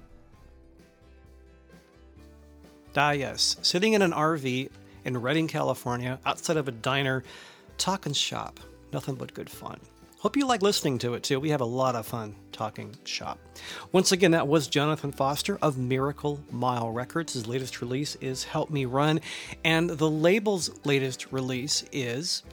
Ah, 2.95 3.11
yes. 3.11 3.55
Sitting 3.61 3.93
in 3.93 4.01
an 4.01 4.11
RV 4.11 4.69
in 5.05 5.17
Redding, 5.17 5.47
California, 5.47 6.19
outside 6.25 6.57
of 6.57 6.67
a 6.67 6.71
diner, 6.71 7.23
talking 7.77 8.13
shop. 8.13 8.59
Nothing 8.91 9.15
but 9.15 9.33
good 9.33 9.49
fun. 9.49 9.79
Hope 10.17 10.35
you 10.35 10.45
like 10.45 10.61
listening 10.61 10.97
to 10.99 11.13
it 11.13 11.23
too. 11.23 11.39
We 11.39 11.51
have 11.51 11.61
a 11.61 11.65
lot 11.65 11.95
of 11.95 12.05
fun 12.05 12.35
talking 12.51 12.93
shop. 13.05 13.39
Once 13.93 14.11
again, 14.11 14.31
that 14.31 14.49
was 14.49 14.67
Jonathan 14.67 15.13
Foster 15.13 15.57
of 15.61 15.77
Miracle 15.77 16.41
Mile 16.51 16.89
Records. 16.91 17.33
His 17.33 17.47
latest 17.47 17.79
release 17.79 18.15
is 18.15 18.43
Help 18.43 18.69
Me 18.69 18.83
Run, 18.83 19.21
and 19.63 19.89
the 19.89 20.09
label's 20.09 20.77
latest 20.85 21.31
release 21.31 21.85
is 21.93 22.43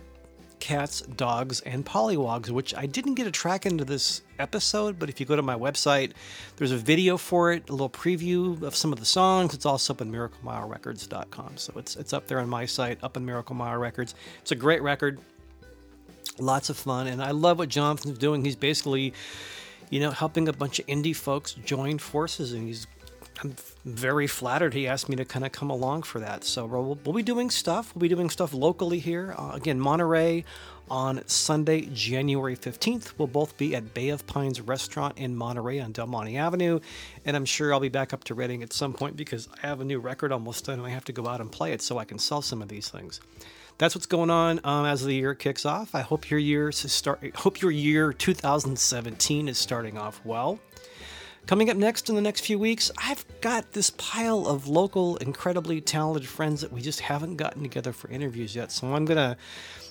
Cats, 0.59 1.03
Dogs, 1.03 1.61
and 1.61 1.85
Polywogs, 1.85 2.51
which 2.51 2.75
I 2.75 2.87
didn't 2.87 3.15
get 3.15 3.27
a 3.27 3.31
track 3.31 3.67
into 3.67 3.85
this 3.85 4.23
episode, 4.39 4.99
but 4.99 5.09
if 5.09 5.21
you 5.21 5.27
go 5.27 5.37
to 5.37 5.43
my 5.43 5.55
website, 5.55 6.13
there's 6.57 6.73
a 6.73 6.77
video 6.77 7.17
for 7.17 7.53
it, 7.53 7.69
a 7.69 7.73
little 7.73 7.91
preview 7.91 8.61
of 8.63 8.75
some 8.75 8.93
of 8.93 8.99
the 8.99 9.07
songs. 9.07 9.55
It's 9.55 9.67
also 9.67 9.93
up 9.93 10.01
on 10.01 10.11
miraclemilerecords.com. 10.11 11.57
So 11.57 11.73
it's 11.77 11.97
it's 11.97 12.13
up 12.13 12.27
there 12.27 12.41
on 12.41 12.49
my 12.49 12.67
site, 12.67 12.99
up 13.03 13.17
on 13.17 13.25
Miracle 13.25 13.55
Mile 13.55 13.77
Records. 13.77 14.15
It's 14.41 14.53
a 14.53 14.57
great 14.57 14.83
record 14.83 15.21
lots 16.39 16.69
of 16.69 16.77
fun 16.77 17.07
and 17.07 17.23
i 17.23 17.31
love 17.31 17.59
what 17.59 17.69
jonathan's 17.69 18.19
doing 18.19 18.45
he's 18.45 18.57
basically 18.57 19.15
you 19.91 20.01
know 20.01 20.11
helping 20.11 20.49
a 20.49 20.53
bunch 20.53 20.79
of 20.79 20.87
indie 20.87 21.17
folks 21.17 21.53
join 21.53 21.99
forces 21.99 22.53
and 22.53 22.67
he's 22.67 22.87
i'm 23.43 23.55
very 23.85 24.27
flattered 24.27 24.75
he 24.75 24.87
asked 24.87 25.09
me 25.09 25.17
to 25.17 25.25
kind 25.25 25.45
of 25.45 25.53
come 25.53 25.71
along 25.71 26.03
for 26.03 26.21
that 26.21 26.45
so 26.45 26.67
we'll, 26.67 26.99
we'll 27.05 27.15
be 27.15 27.23
doing 27.23 27.51
stuff 27.51 27.95
we'll 27.95 28.01
be 28.01 28.09
doing 28.09 28.31
stuff 28.31 28.53
locally 28.53 28.99
here 28.99 29.35
uh, 29.39 29.53
again 29.55 29.79
monterey 29.79 30.45
on 30.89 31.21
sunday 31.27 31.83
january 31.93 32.57
15th 32.57 33.13
we'll 33.19 33.29
both 33.29 33.57
be 33.57 33.75
at 33.75 33.95
bay 33.95 34.09
of 34.09 34.27
pines 34.27 34.61
restaurant 34.61 35.17
in 35.19 35.35
monterey 35.37 35.81
on 35.81 35.93
del 35.93 36.07
monte 36.07 36.37
avenue 36.37 36.79
and 37.25 37.37
i'm 37.37 37.45
sure 37.45 37.73
i'll 37.73 37.81
be 37.81 37.89
back 37.89 38.13
up 38.13 38.25
to 38.25 38.35
Redding 38.35 38.63
at 38.63 38.73
some 38.73 38.93
point 38.93 39.17
because 39.17 39.49
i 39.63 39.67
have 39.67 39.81
a 39.81 39.85
new 39.85 39.99
record 39.99 40.33
almost 40.33 40.67
done 40.67 40.79
and 40.79 40.87
i 40.87 40.91
have 40.91 41.05
to 41.05 41.13
go 41.13 41.27
out 41.27 41.41
and 41.41 41.51
play 41.51 41.73
it 41.73 41.83
so 41.83 41.99
i 41.99 42.05
can 42.05 42.19
sell 42.19 42.43
some 42.43 42.63
of 42.63 42.69
these 42.69 42.89
things 42.89 43.21
that's 43.79 43.95
what's 43.95 44.07
going 44.07 44.31
on 44.31 44.61
um, 44.65 44.87
as 44.87 45.05
the 45.05 45.13
year 45.13 45.35
kicks 45.35 45.67
off. 45.67 45.95
I 45.95 46.01
hope 46.01 46.31
your 46.31 46.41
year 46.41 46.73
start. 46.73 47.37
Hope 47.37 47.61
your 47.61 47.71
year 47.71 48.13
2017 48.13 49.49
is 49.49 49.59
starting 49.59 49.99
off 49.99 50.21
well. 50.25 50.59
Coming 51.47 51.71
up 51.71 51.77
next 51.77 52.09
in 52.09 52.17
the 52.17 52.21
next 52.21 52.41
few 52.41 52.59
weeks, 52.59 52.91
I've 52.99 53.25
got 53.41 53.71
this 53.73 53.91
pile 53.91 54.49
of 54.49 54.67
local, 54.67 55.17
incredibly 55.19 55.81
talented 55.81 56.27
friends 56.27 56.61
that 56.61 56.73
we 56.73 56.81
just 56.81 56.99
haven't 56.99 57.37
gotten 57.37 57.63
together 57.63 57.93
for 57.93 58.11
interviews 58.11 58.57
yet. 58.57 58.73
So 58.73 58.93
I'm 58.93 59.05
gonna 59.05 59.37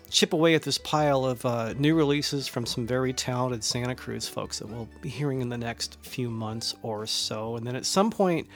chip 0.10 0.34
away 0.34 0.56
at 0.56 0.64
this 0.64 0.78
pile 0.78 1.24
of 1.24 1.46
uh, 1.46 1.72
new 1.78 1.96
releases 1.96 2.50
from 2.50 2.66
some 2.66 2.86
very 2.86 3.14
talented 3.14 3.64
Santa 3.64 3.96
Cruz 3.96 4.28
folks 4.28 4.60
that 4.60 4.68
we'll 4.68 4.90
be 5.02 5.08
hearing 5.08 5.40
in 5.40 5.48
the 5.48 5.58
next 5.58 5.98
few 6.02 6.30
months 6.30 6.76
or 6.84 7.06
so. 7.06 7.56
And 7.56 7.66
then 7.66 7.78
at 7.78 7.86
some 7.86 8.12
point, 8.12 8.48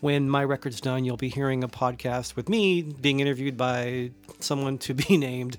when 0.00 0.28
my 0.28 0.44
record's 0.44 0.80
done, 0.80 1.04
you'll 1.04 1.16
be 1.16 1.28
hearing 1.28 1.62
a 1.62 1.68
podcast 1.68 2.36
with 2.36 2.48
me 2.48 2.82
being 2.82 3.20
interviewed 3.20 3.56
by 3.56 4.10
someone 4.40 4.78
to 4.78 4.94
be 4.94 5.16
named, 5.18 5.56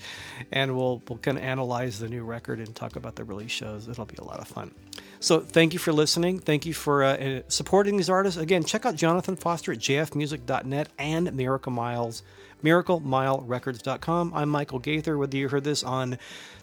and 0.51 0.75
we'll 0.75 1.01
we'll 1.07 1.19
kind 1.19 1.37
of 1.37 1.43
analyze 1.43 1.99
the 1.99 2.09
new 2.09 2.23
record 2.23 2.59
and 2.59 2.75
talk 2.75 2.95
about 2.95 3.15
the 3.15 3.23
release 3.23 3.51
shows. 3.51 3.87
It'll 3.87 4.05
be 4.05 4.17
a 4.17 4.23
lot 4.23 4.39
of 4.39 4.47
fun. 4.47 4.73
So 5.19 5.39
thank 5.39 5.73
you 5.73 5.79
for 5.79 5.93
listening. 5.93 6.39
Thank 6.39 6.65
you 6.65 6.73
for 6.73 7.03
uh, 7.03 7.41
supporting 7.47 7.97
these 7.97 8.09
artists. 8.09 8.39
Again, 8.39 8.63
check 8.63 8.87
out 8.87 8.95
Jonathan 8.95 9.35
Foster 9.35 9.71
at 9.71 9.77
jfmusic.net 9.77 10.89
and 10.97 11.31
Miracle 11.33 11.71
Miles 11.71 12.23
miraclemilerecords.com. 12.63 14.33
I'm 14.33 14.49
Michael 14.49 14.79
Gaither. 14.79 15.17
Whether 15.17 15.37
you 15.37 15.49
heard 15.49 15.63
this 15.63 15.83
on 15.83 16.17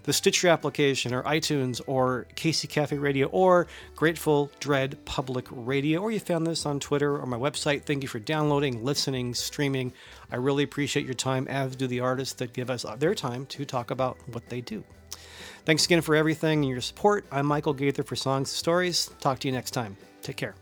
the 0.05 0.13
Stitcher 0.13 0.49
application 0.49 1.13
or 1.13 1.23
iTunes 1.25 1.81
or 1.87 2.27
Casey 2.35 2.67
Cafe 2.67 2.97
Radio 2.97 3.27
or 3.29 3.67
Grateful 3.95 4.51
Dread 4.61 5.05
Public 5.05 5.47
Radio, 5.51 6.01
or 6.01 6.11
you 6.11 6.21
found 6.21 6.47
this 6.47 6.65
on 6.65 6.81
Twitter 6.81 7.17
or 7.19 7.27
my 7.27 7.37
website, 7.37 7.85
thank 7.85 8.03
you 8.03 8.09
for 8.09 8.19
downloading, 8.19 8.85
listening, 8.85 9.35
streaming. 9.35 9.93
I 10.31 10.37
really 10.37 10.63
appreciate 10.63 11.05
your 11.05 11.15
time, 11.15 11.47
as 11.49 11.77
do 11.77 11.87
the 11.87 12.01
artists 12.01 12.35
that 12.35 12.53
give 12.53 12.71
us 12.71 12.85
their 12.99 13.15
time 13.15 13.47
to 13.47 13.65
talk 13.65 13.91
about 13.91 14.17
what 14.33 14.49
they 14.49 14.61
do. 14.61 14.85
Thanks 15.65 15.85
again 15.85 16.01
for 16.01 16.15
everything 16.15 16.61
and 16.61 16.69
your 16.71 16.81
support. 16.81 17.27
I'm 17.31 17.45
Michael 17.45 17.75
Gaither 17.75 18.03
for 18.03 18.17
Songs 18.17 18.49
and 18.51 18.57
Stories. 18.57 19.11
Talk 19.21 19.39
to 19.41 19.49
you 19.49 19.53
next 19.53 19.73
time. 19.73 19.97
Take 20.23 20.37
care. 20.37 20.55